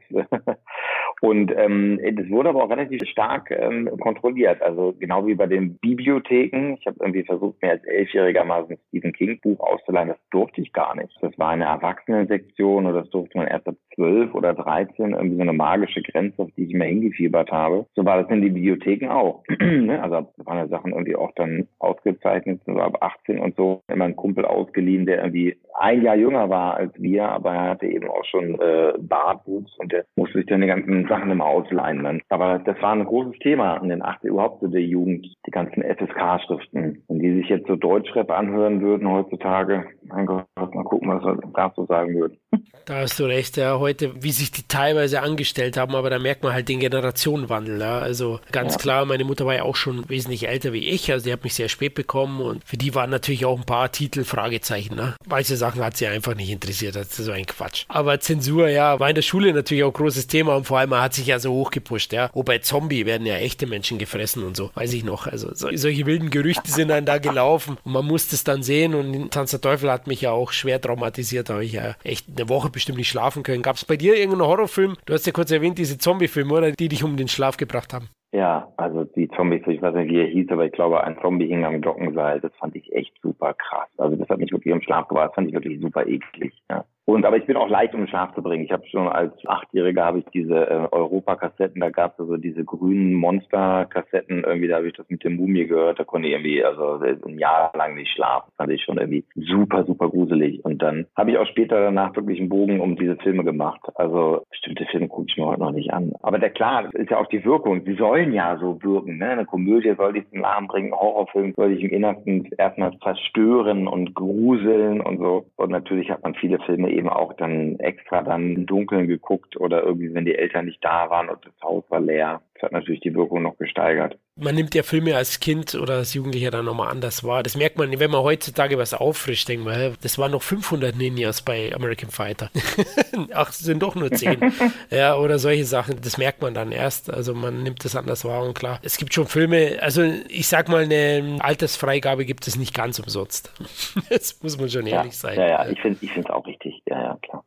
[1.22, 4.61] Und ähm, das wurde aber auch relativ stark ähm, kontrolliert.
[4.62, 6.76] Also genau wie bei den Bibliotheken.
[6.79, 10.09] Ich habe irgendwie versucht, mir als Elfjähriger mal so ein Stephen King Buch auszuleihen.
[10.09, 11.16] Das durfte ich gar nicht.
[11.22, 15.12] Das war eine Erwachsenensektion oder das durfte man erst ab zwölf oder dreizehn.
[15.12, 17.87] Irgendwie so eine magische Grenze, auf die ich immer hingefiebert habe.
[17.94, 19.42] So war das in den Bibliotheken auch.
[19.76, 20.02] Ne?
[20.02, 23.83] also waren ja Sachen irgendwie auch dann ausgezeichnet, so ab 18 und so.
[23.88, 27.87] Immer ein Kumpel ausgeliehen, der irgendwie ein Jahr jünger war als wir, aber er hatte
[27.87, 32.05] eben auch schon äh, Bartwuchs und der musste sich dann die ganzen Sachen immer ausleihen.
[32.05, 32.21] Dann.
[32.29, 35.83] Aber das war ein großes Thema in den 80 überhaupt so der Jugend, die ganzen
[35.83, 37.03] FSK-Schriften.
[37.09, 41.38] Wenn die sich jetzt so Deutschrap anhören würden heutzutage, mein Gott, mal gucken, was wir
[41.55, 42.38] dazu sagen würden.
[42.87, 46.45] Da hast du recht, ja, heute, wie sich die teilweise angestellt haben, aber da merkt
[46.45, 47.99] man halt den Generationenwandel, ja.
[47.99, 48.79] Also ganz ja.
[48.79, 51.55] klar, meine Mutter war ja auch schon wesentlich älter wie ich, also die hat mich
[51.55, 55.14] sehr spät bekommen und für die waren natürlich auch ein paar Titel Fragezeichen, ne?
[55.29, 57.87] Manche Sachen hat sie einfach nicht interessiert, das ist so ein Quatsch.
[57.88, 60.92] Aber Zensur, ja, war in der Schule natürlich auch ein großes Thema und vor allem
[60.96, 62.30] man hat sich ja so hochgepusht, ja.
[62.32, 65.26] Oh, bei Zombie werden ja echte Menschen gefressen und so, weiß ich noch.
[65.26, 68.94] Also so, solche wilden Gerüchte sind dann da gelaufen und man musste es dann sehen
[68.94, 72.28] und Tanz der Teufel hat mich ja auch schwer traumatisiert, da habe ich ja echt
[72.35, 73.61] eine Woche bestimmt nicht schlafen können.
[73.61, 74.96] Gab es bei dir irgendeinen Horrorfilm?
[75.04, 76.72] Du hast ja kurz erwähnt, diese Zombie-Filme, oder?
[76.72, 78.09] Die dich um den Schlaf gebracht haben.
[78.32, 81.46] Ja, also die Zombies, ich weiß nicht, wie er hieß, aber ich glaube, ein Zombie
[81.46, 82.40] hing am Glockenseil.
[82.40, 83.88] Das fand ich echt super krass.
[83.98, 85.28] Also das hat mich wirklich im Schlaf gebracht.
[85.28, 86.54] Das fand ich wirklich super eklig.
[86.70, 86.87] Ja.
[87.07, 88.64] Und aber ich bin auch leicht, um den Schlaf zu bringen.
[88.64, 92.64] Ich habe schon als Achtjähriger habe ich diese äh, Europa-Kassetten, da gab es also diese
[92.64, 96.64] grünen Monster-Kassetten, irgendwie, da habe ich das mit der Mumie gehört, da konnte ich irgendwie
[96.64, 98.47] also ein Jahr lang nicht schlafen.
[98.49, 100.64] Das fand ich schon irgendwie super, super gruselig.
[100.64, 103.81] Und dann habe ich auch später danach wirklich einen Bogen um diese Filme gemacht.
[103.95, 106.12] Also bestimmte Filme gucke ich mir heute noch nicht an.
[106.23, 107.83] Aber der klar, ist ja auch die Wirkung.
[107.85, 109.19] Sie sollen ja so wirken.
[109.19, 109.29] Ne?
[109.29, 114.12] Eine Komödie soll dich zum Lachen bringen, Horrorfilm soll dich im Innersten erstmal zerstören und
[114.14, 115.47] gruseln und so.
[115.55, 119.82] Und natürlich hat man viele Filme eben auch dann extra dann im Dunkeln geguckt oder
[119.82, 122.40] irgendwie, wenn die Eltern nicht da waren und das Haus war leer.
[122.54, 124.16] Das hat natürlich die Wirkung noch gesteigert.
[124.38, 127.42] Man nimmt ja Filme als Kind oder als Jugendlicher dann nochmal anders wahr.
[127.42, 131.42] Das merkt man, wenn man heutzutage was auffrischt, denkt man, das waren noch 500 Ninjas
[131.42, 132.50] bei American Fighter.
[133.35, 134.52] Ach, sind doch nur 10.
[134.90, 136.00] ja, oder solche Sachen.
[136.02, 137.12] Das merkt man dann erst.
[137.12, 138.78] Also man nimmt das anders wahr und klar.
[138.82, 143.52] Es gibt schon Filme, also ich sag mal, eine Altersfreigabe gibt es nicht ganz umsonst.
[144.11, 145.38] das muss man schon ehrlich ja, sein.
[145.38, 146.56] Ja, ja, ich finde es auch richtig.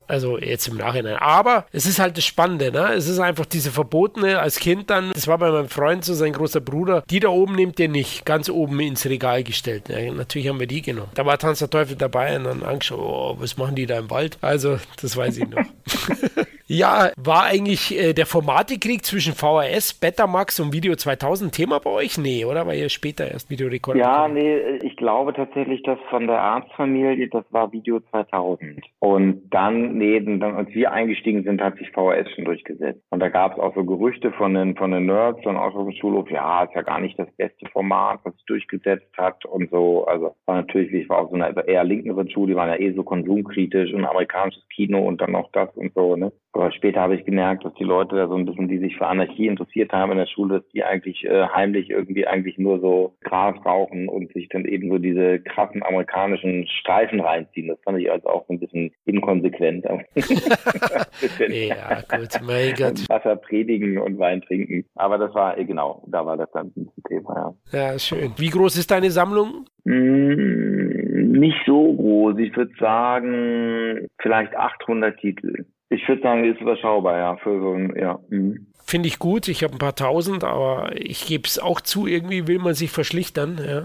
[0.09, 1.17] Also jetzt im Nachhinein.
[1.17, 2.93] Aber es ist halt das Spannende, ne?
[2.93, 6.33] Es ist einfach diese verbotene als Kind dann, das war bei meinem Freund so sein
[6.33, 9.87] großer Bruder, die da oben nimmt der nicht, ganz oben ins Regal gestellt.
[9.87, 11.11] Ja, natürlich haben wir die genommen.
[11.13, 14.09] Da war Tanz der Teufel dabei und dann angeschaut, oh, was machen die da im
[14.09, 14.39] Wald?
[14.41, 15.63] Also, das weiß ich noch.
[16.71, 22.19] Ja, war eigentlich äh, der Formatekrieg zwischen VHS, Betamax und Video 2000 Thema bei euch?
[22.19, 22.67] Nee, oder?
[22.67, 23.99] War ihr später erst Videorekorder?
[23.99, 24.33] Ja, bekommen?
[24.35, 28.85] nee, ich glaube tatsächlich, dass von der Arztfamilie, das war Video 2000.
[28.99, 33.01] Und dann, nee, dann, als wir eingestiegen sind, hat sich VHS schon durchgesetzt.
[33.09, 35.91] Und da gab es auch so Gerüchte von den, von den Nerds und auch vom
[35.91, 40.05] Schulhof, ja, ist ja gar nicht das beste Format, was sich durchgesetzt hat und so.
[40.05, 42.93] Also war natürlich, ich war auf so einer eher linkeren Schule, die waren ja eh
[42.93, 46.31] so konsumkritisch und amerikanisches Kino und dann noch das und so, ne?
[46.59, 49.07] Aber später habe ich gemerkt, dass die Leute da so ein bisschen, die sich für
[49.07, 53.15] Anarchie interessiert haben in der Schule, dass die eigentlich äh, heimlich irgendwie eigentlich nur so
[53.21, 57.69] Gras rauchen und sich dann eben so diese krassen amerikanischen Streifen reinziehen.
[57.69, 59.85] Das fand ich als auch so ein bisschen inkonsequent.
[60.13, 63.05] bisschen, ja, gut, mein Gott.
[63.09, 64.83] Wasser predigen und Wein trinken.
[64.95, 67.91] Aber das war, äh, genau, da war das dann ein Thema, ja.
[67.91, 68.33] Ja, schön.
[68.37, 69.65] Wie groß ist deine Sammlung?
[69.85, 72.37] Mm, nicht so groß.
[72.39, 75.65] Ich würde sagen, vielleicht 800 Titel.
[75.89, 78.19] Ich würde sagen, ist überschaubar, ja, für so ein, ja.
[78.29, 78.67] Mhm.
[78.85, 79.47] Finde ich gut.
[79.47, 82.89] Ich habe ein paar tausend, aber ich gebe es auch zu, irgendwie will man sich
[82.89, 83.59] verschlichtern.
[83.63, 83.83] Ja.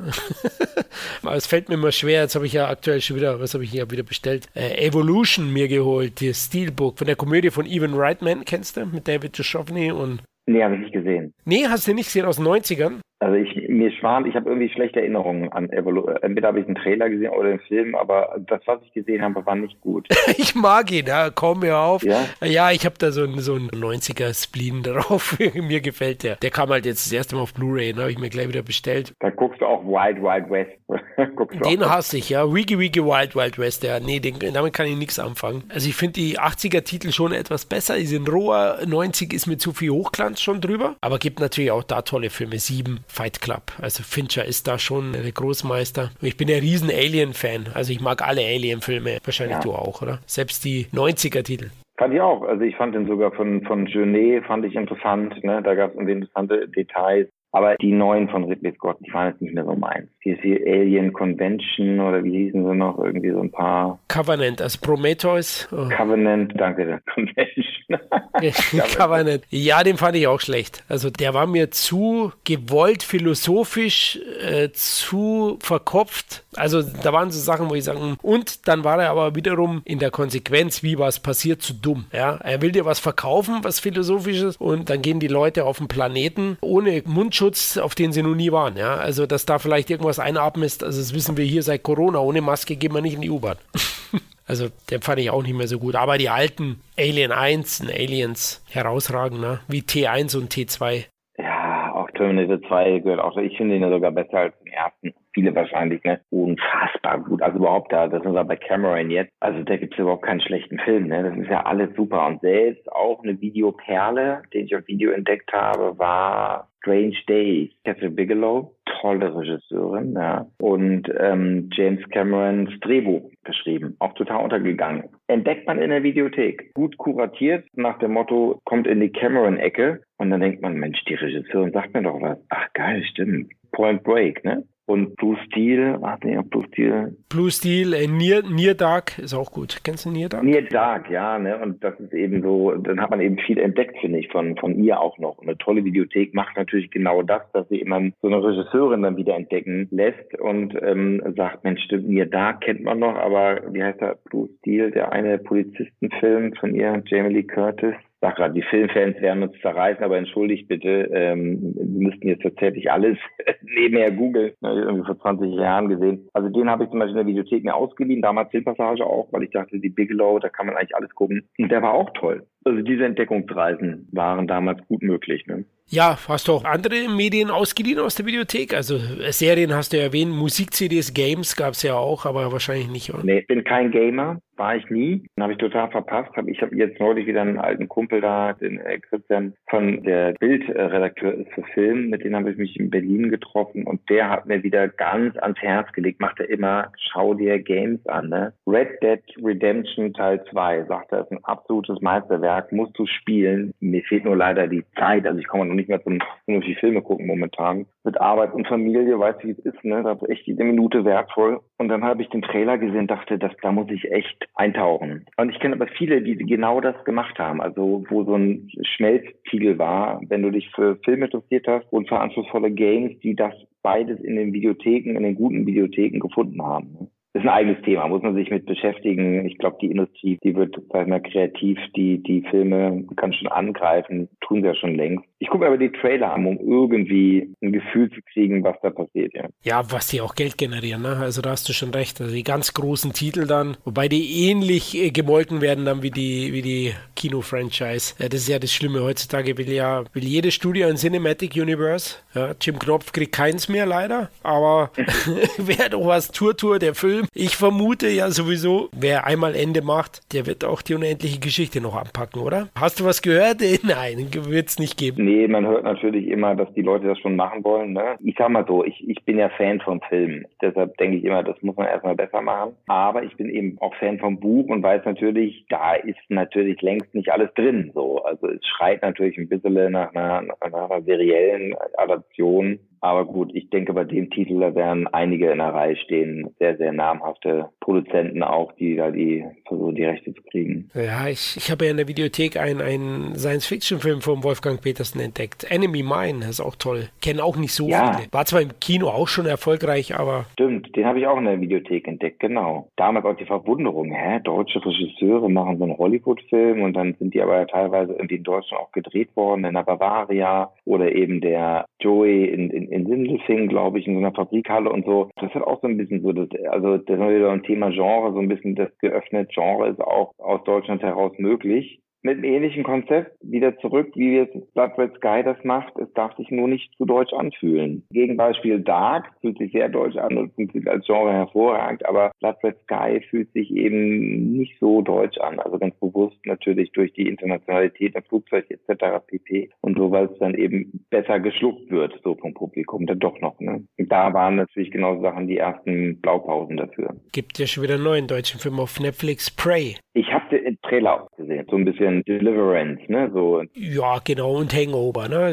[1.23, 2.23] aber es fällt mir immer schwer.
[2.23, 4.47] Jetzt habe ich ja aktuell schon wieder, was habe ich hier wieder bestellt?
[4.55, 8.87] Äh, Evolution mir geholt, die Steelbook von der Komödie von Evan Reitman, kennst du?
[8.87, 11.33] Mit David Duchovny und Nee, habe ich nicht gesehen.
[11.45, 13.01] Nee, hast du nicht gesehen aus den 90ern?
[13.25, 16.75] Also ich mir schwan, ich habe irgendwie schlechte Erinnerungen an Evolu Entweder habe ich einen
[16.75, 20.07] Trailer gesehen oder den Film, aber das, was ich gesehen habe, war nicht gut.
[20.37, 22.03] ich mag ihn, ja, komm mir auf.
[22.03, 25.39] Ja, ja ich habe da so einen, so einen 90er-Spleen drauf.
[25.55, 26.37] mir gefällt der.
[26.37, 28.03] Der kam halt jetzt das erste Mal auf Blu-ray, ne?
[28.03, 29.15] habe ich mir gleich wieder bestellt.
[29.21, 30.73] Da guckst du auch Wild Wild West.
[31.65, 32.53] den hasse ich, ja.
[32.53, 34.01] Wiggy Wiggy Wild Wild West, ja.
[34.01, 35.65] Nee, den, damit kann ich nichts anfangen.
[35.71, 37.97] Also ich finde die 80er-Titel schon etwas besser.
[37.97, 38.81] Die sind roher.
[38.87, 40.97] 90 ist mir zu viel Hochglanz schon drüber.
[41.01, 42.59] Aber gibt natürlich auch da tolle Filme.
[42.59, 43.63] Sieben Fight Club.
[43.81, 46.11] Also Fincher ist da schon der Großmeister.
[46.21, 47.69] Ich bin ja riesen Alien-Fan.
[47.73, 49.19] Also ich mag alle Alien-Filme.
[49.25, 49.63] Wahrscheinlich ja.
[49.63, 50.19] du auch, oder?
[50.27, 51.71] Selbst die 90er-Titel.
[51.97, 52.43] Fand ich auch.
[52.43, 55.43] Also ich fand den sogar von, von Genet, fand ich interessant.
[55.45, 55.63] Ne?
[55.63, 57.29] Da gab es interessante Details.
[57.55, 60.09] Aber die neuen von Ridley Scott, die waren jetzt nicht mehr so meins.
[60.19, 62.99] Hier ist die Alien Convention oder wie hießen sie noch?
[62.99, 64.01] Irgendwie so ein paar.
[64.09, 65.69] Covenant, also Prometheus.
[65.71, 65.89] Oh.
[65.89, 68.01] Covenant, danke, Convention.
[68.97, 69.45] Covenant.
[69.51, 70.83] Ja, den fand ich auch schlecht.
[70.89, 76.43] Also der war mir zu gewollt philosophisch, äh, zu verkopft.
[76.57, 80.01] Also da waren so Sachen, wo ich sagen, und dann war er aber wiederum in
[80.01, 82.07] der Konsequenz, wie was passiert, zu dumm.
[82.13, 85.87] Ja, er will dir was verkaufen, was philosophisches, und dann gehen die Leute auf den
[85.87, 88.77] Planeten ohne Mundschutz Mundschutz, auf den sie noch nie waren.
[88.77, 88.97] Ja?
[88.97, 92.19] Also, dass da vielleicht irgendwas einatmest, also das wissen wir hier seit Corona.
[92.19, 93.57] Ohne Maske gehen wir nicht in die U-Bahn.
[94.47, 95.95] also, den fand ich auch nicht mehr so gut.
[95.95, 99.61] Aber die alten Alien 1 und Aliens herausragend, ne?
[99.69, 101.07] wie T1 und T2.
[101.37, 103.37] Ja, auch Terminator 2 gehört auch.
[103.37, 106.21] Ich finde ihn sogar besser als den ersten viele wahrscheinlich, ne?
[106.31, 107.43] Unfassbar gut.
[107.43, 109.33] Also überhaupt da, das ist wir bei Cameron jetzt.
[109.41, 111.25] Also da gibt es überhaupt keinen schlechten Film, ne?
[111.25, 112.25] Das ist ja alles super.
[112.27, 117.71] Und selbst auch eine Videoperle, den ich auf Video entdeckt habe, war Strange Days.
[117.85, 120.47] Catherine Bigelow, tolle Regisseurin, ja.
[120.61, 125.05] Und ähm, James Camerons Drehbuch geschrieben, auch total untergegangen.
[125.27, 126.75] Entdeckt man in der Videothek.
[126.75, 130.03] Gut kuratiert, nach dem Motto, kommt in die Cameron-Ecke.
[130.19, 132.39] Und dann denkt man, Mensch, die Regisseurin sagt mir doch was.
[132.51, 133.53] Ach geil, stimmt.
[133.73, 134.65] Point Break, ne?
[134.87, 137.17] Und Blue Steel, warte nicht, Blue Steel.
[137.31, 139.81] Blue Steel, äh, Near, Near Dark ist auch gut.
[139.83, 140.45] Kennst du Near Dark?
[140.45, 141.59] Near Dark, ja, ne?
[141.59, 144.79] Und das ist eben so, dann hat man eben viel entdeckt, finde ich, von, von
[144.83, 145.39] ihr auch noch.
[145.39, 149.17] Und eine tolle Videothek macht natürlich genau das, dass sie immer so eine Regisseurin dann
[149.17, 153.83] wieder entdecken lässt und ähm, sagt, Mensch, stimmt, Near Dark kennt man noch, aber wie
[153.83, 157.95] heißt der Blue Steel, der eine Polizistenfilm von ihr, Jamie Lee Curtis?
[158.25, 162.91] Sag gerade, die Filmfans werden uns zerreißen, aber entschuldigt bitte, ähm, wir müssten jetzt tatsächlich
[162.91, 163.19] alles
[163.63, 166.27] nebenher googeln, irgendwie vor 20 Jahren gesehen.
[166.33, 169.43] Also den habe ich zum Beispiel in der Videothek mir ausgeliehen, damals Filmpassage auch, weil
[169.43, 171.47] ich dachte, die Bigelow, da kann man eigentlich alles gucken.
[171.59, 172.47] Und der war auch toll.
[172.65, 175.47] Also diese Entdeckungsreisen waren damals gut möglich.
[175.47, 175.65] Ne?
[175.87, 178.73] Ja, hast du auch andere Medien ausgeliehen aus der Videothek?
[178.73, 183.13] Also äh, Serien hast du erwähnt, Musik-CDs, Games gab es ja auch, aber wahrscheinlich nicht,
[183.13, 183.23] oder?
[183.23, 185.27] Nee, bin kein Gamer, war ich nie.
[185.37, 186.31] Den habe ich total verpasst.
[186.47, 191.35] ich habe jetzt neulich wieder einen alten Kumpel da, den äh, Christian von der Bildredakteur
[191.35, 194.63] ist für Film, mit dem habe ich mich in Berlin getroffen und der hat mir
[194.63, 198.31] wieder ganz ans Herz gelegt, macht er immer, schau dir Games an.
[198.31, 198.55] Ne?
[198.67, 203.73] Red Dead Redemption Teil 2, sagt er, ist ein absolutes Meisterwerk, musst du spielen.
[203.81, 207.03] Mir fehlt nur leider die Zeit, also ich komme noch nicht mehr zum vernünftig Filme
[207.03, 207.87] gucken momentan.
[208.05, 210.03] Mit Arbeit und Familie, weiß ich, wie es ist, ne?
[210.03, 211.61] Da ist echt jede Minute wertvoll.
[211.79, 215.27] Und dann habe ich den Trailer gesehen, dachte, das, da muss ich echt eintauchen.
[215.37, 217.61] Und ich kenne aber viele, die genau das gemacht haben.
[217.61, 222.21] Also wo so ein Schmelztiegel war, wenn du dich für Filme interessiert hast und für
[222.21, 227.11] anspruchsvolle Games, die das beides in den Videotheken, in den guten Videotheken gefunden haben.
[227.35, 227.41] Ne?
[227.41, 229.45] ist ein eigenes Thema, muss man sich mit beschäftigen.
[229.47, 233.49] Ich glaube, die Industrie, die wird, sag ich mal, kreativ, die, die Filme kann schon
[233.49, 235.25] angreifen, tun sie ja schon längst.
[235.41, 239.35] Ich gucke aber die Trailer an, um irgendwie ein Gefühl zu kriegen, was da passiert,
[239.35, 239.49] ja.
[239.63, 241.17] Ja, was die auch Geld generieren, ne?
[241.17, 242.21] Also da hast du schon recht.
[242.21, 246.53] Also die ganz großen Titel dann, wobei die ähnlich äh, gemolken werden dann wie die,
[246.53, 248.15] wie die Kino-Franchise.
[248.19, 249.03] Ja, das ist ja das Schlimme.
[249.03, 252.19] Heutzutage will ja, will jedes Studio ein Cinematic Universe.
[252.35, 254.91] Ja, Jim Knopf kriegt keins mehr leider, aber
[255.59, 260.33] wer doch was Tour Tour, der Film ich vermute ja sowieso, wer einmal Ende macht,
[260.35, 262.69] der wird auch die unendliche Geschichte noch anpacken, oder?
[262.75, 263.59] Hast du was gehört?
[263.83, 265.25] Nein, wird es nicht geben.
[265.25, 267.93] Nee, man hört natürlich immer, dass die Leute das schon machen wollen.
[267.93, 268.17] Ne?
[268.23, 270.47] Ich sag mal so, ich, ich bin ja Fan von Filmen.
[270.61, 272.73] Deshalb denke ich immer, das muss man erstmal besser machen.
[272.87, 277.15] Aber ich bin eben auch Fan vom Buch und weiß natürlich, da ist natürlich längst
[277.15, 277.91] nicht alles drin.
[277.95, 278.23] So.
[278.25, 280.61] Also es schreit natürlich ein bisschen nach einer, nach
[280.91, 285.75] einer seriellen Adaption aber gut, ich denke, bei dem Titel, da werden einige in der
[285.75, 290.89] Reihe stehen, sehr, sehr namhafte Produzenten auch, die da die versuchen, die Rechte zu kriegen.
[290.95, 295.71] Ja, ich, ich habe ja in der Videothek einen, einen Science-Fiction-Film von Wolfgang Petersen entdeckt.
[295.71, 297.11] Enemy Mine, ist auch toll.
[297.21, 298.15] Kennen auch nicht so ja.
[298.15, 298.33] viele.
[298.33, 300.47] War zwar im Kino auch schon erfolgreich, aber.
[300.55, 302.89] Stimmt, den habe ich auch in der Videothek entdeckt, genau.
[302.97, 304.41] Damals auch die Verwunderung, hä?
[304.43, 308.83] Deutsche Regisseure machen so einen Hollywood-Film und dann sind die aber teilweise irgendwie in Deutschland
[308.83, 313.99] auch gedreht worden, in der Bavaria oder eben der Joey in, in, in Sindelfing, glaube
[313.99, 315.29] ich, in so einer Fabrikhalle und so.
[315.41, 318.49] Das hat auch so ein bisschen so, das, also das ein Thema Genre, so ein
[318.49, 322.01] bisschen das geöffnet Genre ist auch aus Deutschland heraus möglich.
[322.25, 325.97] Mit einem ähnlichen Konzept wieder zurück, wie jetzt Blood Red Sky das macht.
[325.99, 328.03] Es darf sich nur nicht zu deutsch anfühlen.
[328.11, 332.77] Gegenbeispiel Dark fühlt sich sehr deutsch an und funktioniert als Genre hervorragend, aber Blood Red
[332.85, 335.61] Sky fühlt sich eben nicht so deutsch an.
[335.61, 339.23] Also ganz bewusst natürlich durch die Internationalität im Flugzeug etc.
[339.27, 339.71] pp.
[339.83, 343.61] Und so, weil es dann eben besser geschluckt wird, so vom Publikum, dann doch noch.
[343.61, 343.85] Ne?
[343.99, 347.15] Da waren natürlich genau Sachen die ersten Blaupausen dafür.
[347.33, 349.97] Gibt ja schon wieder einen neuen deutschen Film auf Netflix, Prey.
[350.17, 353.29] Ich habe den Trailer auch gesehen, so ein bisschen Deliverance, ne?
[353.35, 353.65] So.
[353.75, 355.53] Ja, genau, und Hangover, ne?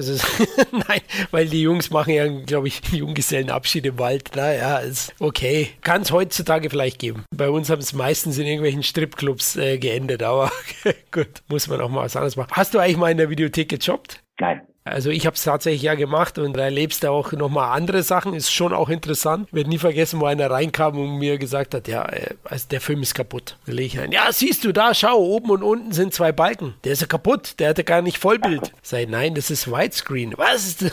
[0.71, 1.01] Nein,
[1.31, 4.35] weil die Jungs machen ja, glaube ich, Junggesellenabschied im Wald.
[4.35, 5.69] Naja, ist okay.
[5.81, 7.25] Kann es heutzutage vielleicht geben.
[7.35, 10.51] Bei uns haben es meistens in irgendwelchen Stripclubs äh, geendet, aber
[11.11, 12.51] gut, muss man auch mal was anderes machen.
[12.51, 14.23] Hast du eigentlich mal in der Videothek gejobbt?
[14.39, 14.61] Nein.
[14.83, 18.33] Also ich habe es tatsächlich ja gemacht und da erlebst du auch nochmal andere Sachen,
[18.33, 19.47] ist schon auch interessant.
[19.49, 22.81] Ich werde nie vergessen, wo einer reinkam und mir gesagt hat, ja, äh, also der
[22.81, 23.57] Film ist kaputt.
[23.65, 26.73] Da lege ich ein, ja, siehst du da, schau, oben und unten sind zwei Balken.
[26.83, 28.71] Der ist ja kaputt, der hatte gar nicht Vollbild.
[28.81, 30.33] Sei nein, das ist Widescreen.
[30.37, 30.77] Was?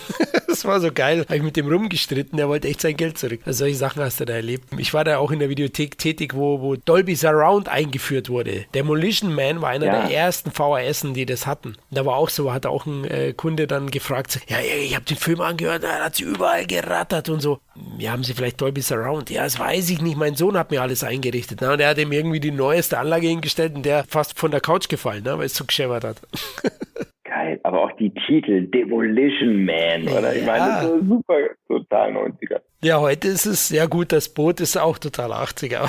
[0.49, 1.25] Das war so geil.
[1.27, 3.41] Habe ich mit dem rumgestritten, der wollte echt sein Geld zurück.
[3.45, 4.65] Also solche Sachen hast du da erlebt.
[4.79, 8.65] Ich war da auch in der Videothek tätig, wo, wo Dolby Surround eingeführt wurde.
[8.75, 10.07] Demolition Man war einer ja.
[10.07, 11.77] der ersten VHSen, die das hatten.
[11.91, 15.17] Da war auch so, hat auch ein äh, Kunde dann gefragt, ja, ich habe den
[15.17, 17.61] Film angehört, da hat sie überall gerattert und so.
[17.99, 19.31] Ja, haben sie vielleicht Dolby Surround?
[19.31, 20.17] Ja, das weiß ich nicht.
[20.17, 21.61] Mein Sohn hat mir alles eingerichtet.
[21.61, 21.73] Ne?
[21.73, 24.89] Und er hat ihm irgendwie die neueste Anlage hingestellt und der fast von der Couch
[24.89, 25.39] gefallen, ne?
[25.39, 26.21] weil es so gescheppert hat.
[27.39, 30.35] Geil, aber auch die Titel Demolition Man, oder?
[30.35, 31.35] Ich meine, das ist super,
[31.69, 32.61] total 90er.
[32.83, 35.89] Ja, heute ist es, ja gut, das Boot ist auch total 80er.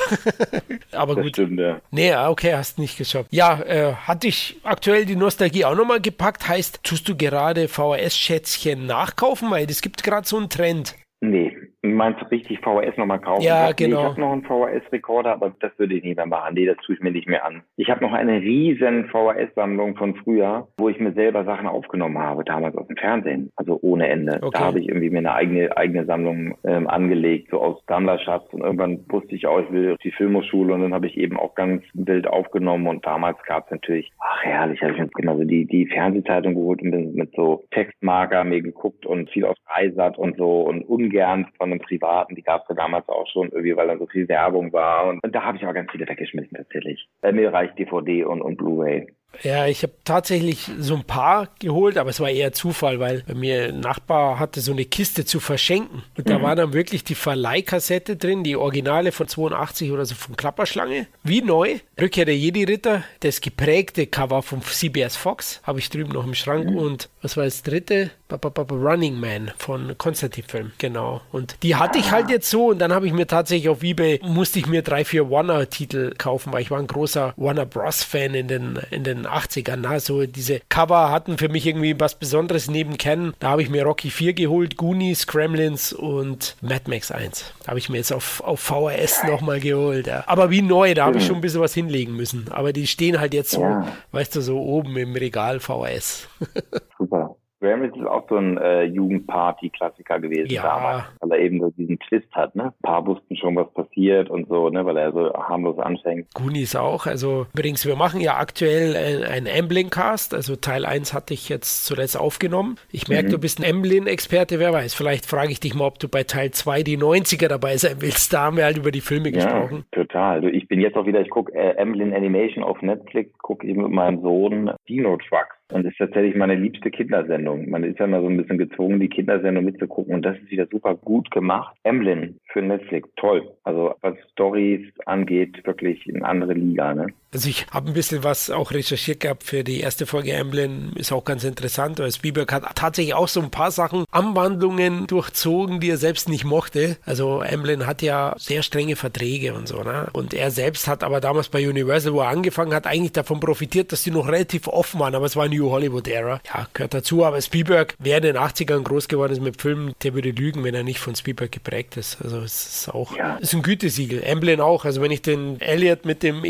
[0.91, 1.35] aber das gut.
[1.35, 1.81] Stimmt, ja.
[1.89, 3.29] Nee, okay, hast nicht geschafft.
[3.31, 6.47] Ja, äh, hat dich aktuell die Nostalgie auch nochmal gepackt?
[6.47, 9.49] Heißt, tust du gerade VHS-Schätzchen nachkaufen?
[9.49, 10.95] Weil es gibt gerade so einen Trend.
[11.21, 13.41] Nee, Meinst du richtig VHS nochmal kaufen?
[13.41, 13.99] Ja, ich genau.
[13.99, 16.53] ich habe noch einen VHS-Rekorder, aber das würde ich nicht mehr machen.
[16.55, 17.61] Nee, das tue ich mir nicht mehr an.
[17.77, 22.43] Ich habe noch eine riesen VHS-Sammlung von früher, wo ich mir selber Sachen aufgenommen habe,
[22.43, 23.51] damals aus dem Fernsehen.
[23.55, 24.39] Also ohne Ende.
[24.41, 24.49] Okay.
[24.51, 28.51] Da habe ich irgendwie mir eine eigene, eigene Sammlung ähm, angelegt, so aus Sammlerschatz.
[28.51, 31.55] Und irgendwann wusste ich auch, ich will die Filmhochschule und dann habe ich eben auch
[31.55, 32.87] ganz wild aufgenommen.
[32.87, 36.55] Und damals gab es natürlich, ach herrlich, habe ich mir genau so die, die Fernsehzeitung
[36.55, 40.81] geholt und bin mit so Textmarker mir geguckt und viel auf Dreisat und so und
[40.81, 43.97] ungern von von einem privaten, die gab es ja damals auch schon irgendwie, weil da
[43.97, 45.07] so viel Werbung war.
[45.07, 47.07] Und, und da habe ich auch ganz viele weggeschmissen tatsächlich.
[47.21, 49.07] Äh, mir reicht DVD und, und Blu-ray.
[49.43, 53.35] Ja, ich habe tatsächlich so ein paar geholt, aber es war eher Zufall, weil bei
[53.35, 56.01] mir ein Nachbar hatte so eine Kiste zu verschenken.
[56.17, 56.43] Und da mhm.
[56.43, 61.05] war dann wirklich die Verleihkassette drin, die Originale von 82 oder so von Klapperschlange.
[61.23, 61.75] Wie neu.
[62.01, 66.71] Rückkehr der Jedi-Ritter, das geprägte Cover von CBS Fox, habe ich drüben noch im Schrank.
[66.71, 66.77] Mhm.
[66.77, 68.09] Und was war das dritte?
[68.31, 71.21] Running Man von Konstantin-Film, genau.
[71.31, 74.19] Und die hatte ich halt jetzt so und dann habe ich mir tatsächlich auf Ebay,
[74.23, 78.47] musste ich mir drei, vier Warner-Titel kaufen, weil ich war ein großer Warner Bros-Fan in
[78.47, 79.79] den, in den 80ern.
[79.81, 83.33] Na, so diese Cover hatten für mich irgendwie was Besonderes neben Ken.
[83.39, 87.53] Da habe ich mir Rocky 4 geholt, Goonies, Kremlins und Mad Max 1.
[87.67, 90.07] Habe ich mir jetzt auf, auf VHS nochmal geholt.
[90.07, 90.23] Ja.
[90.27, 92.47] Aber wie neu, da habe ich schon ein bisschen was hinlegen müssen.
[92.51, 93.87] Aber die stehen halt jetzt so, ja.
[94.11, 96.27] weißt du, so oben im Regal VHS.
[96.97, 97.28] Super.
[97.59, 100.63] Gremlins ist auch so ein äh, Jugendparty-Klassiker gewesen ja.
[100.63, 102.65] damals, weil er eben so diesen Twist hat, ne?
[102.65, 104.85] Ein paar wussten schon, was passiert und so, ne?
[104.85, 106.33] Weil er so harmlos anfängt.
[106.33, 111.33] Goonies auch, also übrigens, wir machen ja aktuell ein, ein Amblin-Cast, also Teil 1 hatte
[111.33, 112.77] ich jetzt zuletzt aufgenommen.
[112.91, 113.31] Ich merke, mhm.
[113.31, 116.51] du bist ein Amblin-Experte, wer weiß, vielleicht frage ich dich mal, ob du bei Teil
[116.51, 119.85] 2 die 90er dabei sein willst, da haben wir halt über die Filme ja, gesprochen.
[120.09, 120.35] Total.
[120.35, 123.75] Also ich bin jetzt auch wieder, ich gucke äh, Amblin Animation auf Netflix, gucke ich
[123.75, 127.69] mit meinem Sohn Dino Trucks und das ist tatsächlich meine liebste Kindersendung.
[127.69, 130.15] Man ist ja immer so ein bisschen gezwungen, die Kindersendung mitzugucken.
[130.15, 131.75] Und das ist wieder super gut gemacht.
[131.83, 133.47] Emblem für Netflix, toll.
[133.63, 136.95] Also was Stories angeht, wirklich eine andere Liga.
[136.95, 137.07] Ne?
[137.31, 140.93] Also ich habe ein bisschen was auch recherchiert gehabt für die erste Folge Emblem.
[140.95, 145.79] Ist auch ganz interessant, weil Spielberg hat tatsächlich auch so ein paar Sachen, Anwandlungen durchzogen,
[145.79, 146.97] die er selbst nicht mochte.
[147.05, 149.83] Also Emblem hat ja sehr strenge Verträge und so.
[149.83, 150.07] Ne?
[150.13, 153.91] Und er selbst hat aber damals bei Universal, wo er angefangen hat, eigentlich davon profitiert,
[153.91, 155.13] dass die noch relativ offen waren.
[155.13, 156.41] Aber es war eine New Hollywood Era.
[156.51, 157.23] Ja, gehört dazu.
[157.25, 160.73] Aber Spielberg, wer in den 80ern groß geworden ist mit Filmen, der würde lügen, wenn
[160.73, 162.17] er nicht von Spielberg geprägt ist.
[162.23, 163.35] Also es ist auch, ja.
[163.37, 164.23] ist ein Gütesiegel.
[164.23, 164.85] Emblem auch.
[164.85, 166.43] Also wenn ich den Elliot mit dem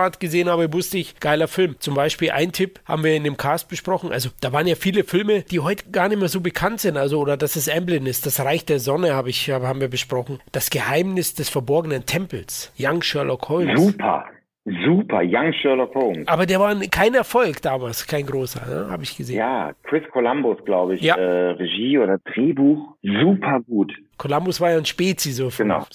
[0.00, 1.76] ET-Fahrrad gesehen habe, wusste ich, geiler Film.
[1.78, 4.12] Zum Beispiel ein Tipp haben wir in dem Cast besprochen.
[4.12, 6.96] Also da waren ja viele Filme, die heute gar nicht mehr so bekannt sind.
[6.96, 8.26] Also oder dass es Emblem ist.
[8.26, 10.40] Das Reich der Sonne habe ich, haben wir besprochen.
[10.52, 12.72] Das Geheimnis des verborgenen Tempels.
[12.78, 13.80] Young Sherlock Holmes.
[13.80, 14.24] Super.
[14.64, 16.28] Super, Young Sherlock Holmes.
[16.28, 18.90] Aber der war kein Erfolg damals, kein großer, ne?
[18.90, 19.38] habe ich gesehen.
[19.38, 21.16] Ja, Chris Columbus, glaube ich, Ja.
[21.16, 23.92] äh, Regie oder Drehbuch, super gut.
[24.18, 25.48] Columbus war ja ein Spezi so.
[25.56, 25.86] Genau.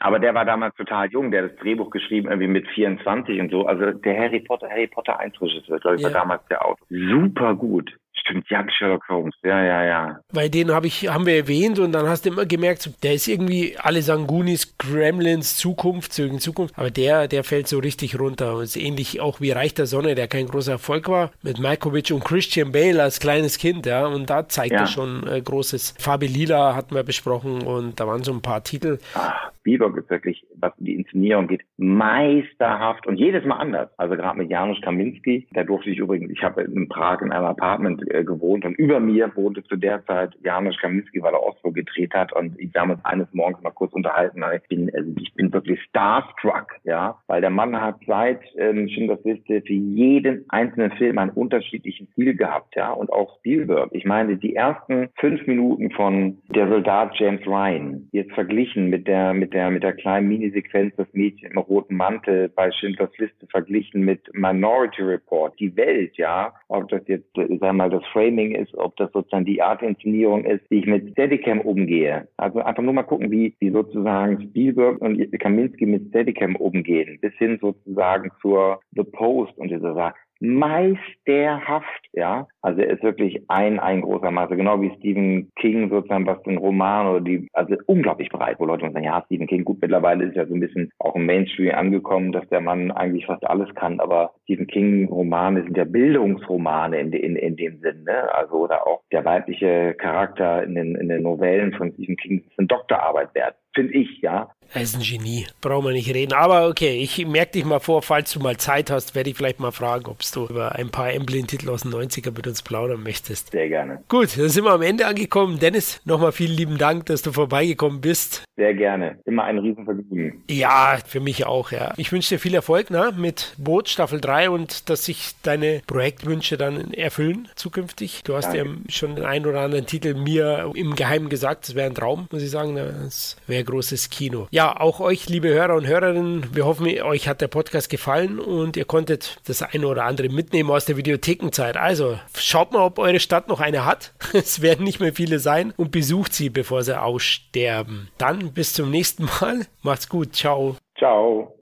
[0.00, 3.52] Aber der war damals total jung, der hat das Drehbuch geschrieben, irgendwie mit 24 und
[3.52, 3.66] so.
[3.66, 6.08] Also der Harry Potter, Harry Potter 1 Regisseur, glaube ich, Ja.
[6.12, 6.84] war damals der Autor.
[6.90, 7.92] Super gut.
[8.28, 10.20] Stimmt, Young Sherlock Holmes, ja, ja, ja.
[10.32, 13.26] Weil den hab ich, haben wir erwähnt und dann hast du immer gemerkt, der ist
[13.26, 18.56] irgendwie, alle sagen Goonies, Gremlins, Zukunft, in Zukunft, aber der, der fällt so richtig runter.
[18.56, 22.12] Und ist ähnlich auch wie Reich der Sonne, der kein großer Erfolg war, mit Malkovich
[22.12, 24.80] und Christian Bale als kleines Kind, ja, und da zeigt Ja.
[24.80, 25.94] er schon äh, großes.
[25.98, 28.98] Fabi Lila hatten wir besprochen und da waren so ein paar Titel.
[29.14, 33.90] Ach, Spielberg ist wirklich, was die Inszenierung geht, meisterhaft und jedes Mal anders.
[33.98, 37.46] Also gerade mit Janusz Kaminski, da durfte ich übrigens, ich habe in Prag in einem
[37.46, 41.72] Apartment äh, gewohnt und über mir wohnte zu der Zeit Janusz Kaminski, weil er Oslo
[41.72, 44.42] gedreht hat und ich damals eines Morgens mal kurz unterhalten.
[44.54, 49.24] Ich bin, also ich bin wirklich starstruck, ja, weil der Mann hat seit ähm, Schindlers
[49.24, 53.90] Liste für jeden einzelnen Film einen unterschiedlichen Stil gehabt, ja, und auch Spielberg.
[53.92, 59.34] Ich meine, die ersten fünf Minuten von Der Soldat James Ryan, jetzt verglichen mit der,
[59.34, 64.04] mit der, mit der kleinen Minisequenz des Mädchen im roten Mantel bei Schindlers Liste verglichen
[64.04, 68.74] mit Minority Report, die Welt, ja, ob das jetzt, äh, sag mal, das Framing ist,
[68.76, 72.28] ob das sozusagen die Art der Inszenierung ist, wie ich mit Steadicam umgehe.
[72.36, 77.34] Also einfach nur mal gucken, wie, wie sozusagen Spielberg und Kaminski mit Steadicam umgehen, bis
[77.34, 82.46] hin sozusagen zur The Post und dieser Sache meisterhaft, ja.
[82.62, 86.58] Also er ist wirklich ein, ein großer Meister, genau wie Stephen King sozusagen, was den
[86.58, 90.36] Roman oder die, also unglaublich breit, wo Leute sagen, ja, Stephen King, gut, mittlerweile ist
[90.36, 94.00] ja so ein bisschen auch im Mainstream angekommen, dass der Mann eigentlich fast alles kann,
[94.00, 98.32] aber Stephen King Romane sind ja Bildungsromane in, in, in dem Sinn, ne?
[98.34, 102.58] Also, oder auch der weibliche Charakter in den, in den Novellen von Stephen King ist
[102.58, 103.56] eine Doktorarbeit wert.
[103.74, 104.50] Finde ich, ja.
[104.74, 106.34] Er ist ein Genie, brauchen wir nicht reden.
[106.34, 109.60] Aber okay, ich merke dich mal vor, falls du mal Zeit hast, werde ich vielleicht
[109.60, 113.52] mal fragen, ob du über ein paar Emblem-Titel aus den 90er mit uns plaudern möchtest.
[113.52, 114.02] Sehr gerne.
[114.08, 115.58] Gut, dann sind wir am Ende angekommen.
[115.58, 118.44] Dennis, nochmal vielen lieben Dank, dass du vorbeigekommen bist.
[118.56, 119.18] Sehr gerne.
[119.24, 120.42] Immer ein Riesenvergnügen.
[120.50, 121.94] Ja, für mich auch, ja.
[121.96, 126.58] Ich wünsche dir viel Erfolg ne, mit Boot Staffel 3 und dass sich deine Projektwünsche
[126.58, 128.22] dann erfüllen zukünftig.
[128.24, 128.58] Du hast Danke.
[128.58, 132.26] ja schon den einen oder anderen Titel mir im Geheimen gesagt, das wäre ein Traum,
[132.30, 132.74] muss ich sagen.
[132.74, 134.48] Das wäre großes Kino.
[134.58, 138.76] Ja, auch euch, liebe Hörer und Hörerinnen, wir hoffen, euch hat der Podcast gefallen und
[138.76, 141.76] ihr konntet das eine oder andere mitnehmen aus der Videothekenzeit.
[141.76, 144.14] Also schaut mal, ob eure Stadt noch eine hat.
[144.32, 148.08] Es werden nicht mehr viele sein und besucht sie, bevor sie aussterben.
[148.18, 149.64] Dann bis zum nächsten Mal.
[149.82, 150.34] Macht's gut.
[150.34, 150.74] Ciao.
[150.98, 151.56] Ciao.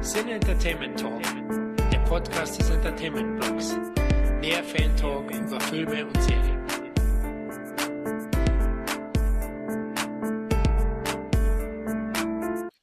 [0.00, 1.20] Sin Entertainment Talk,
[1.92, 3.76] der Podcast des Entertainment Blogs.
[4.40, 6.63] Mehr Fan Talk über Filme und Serien.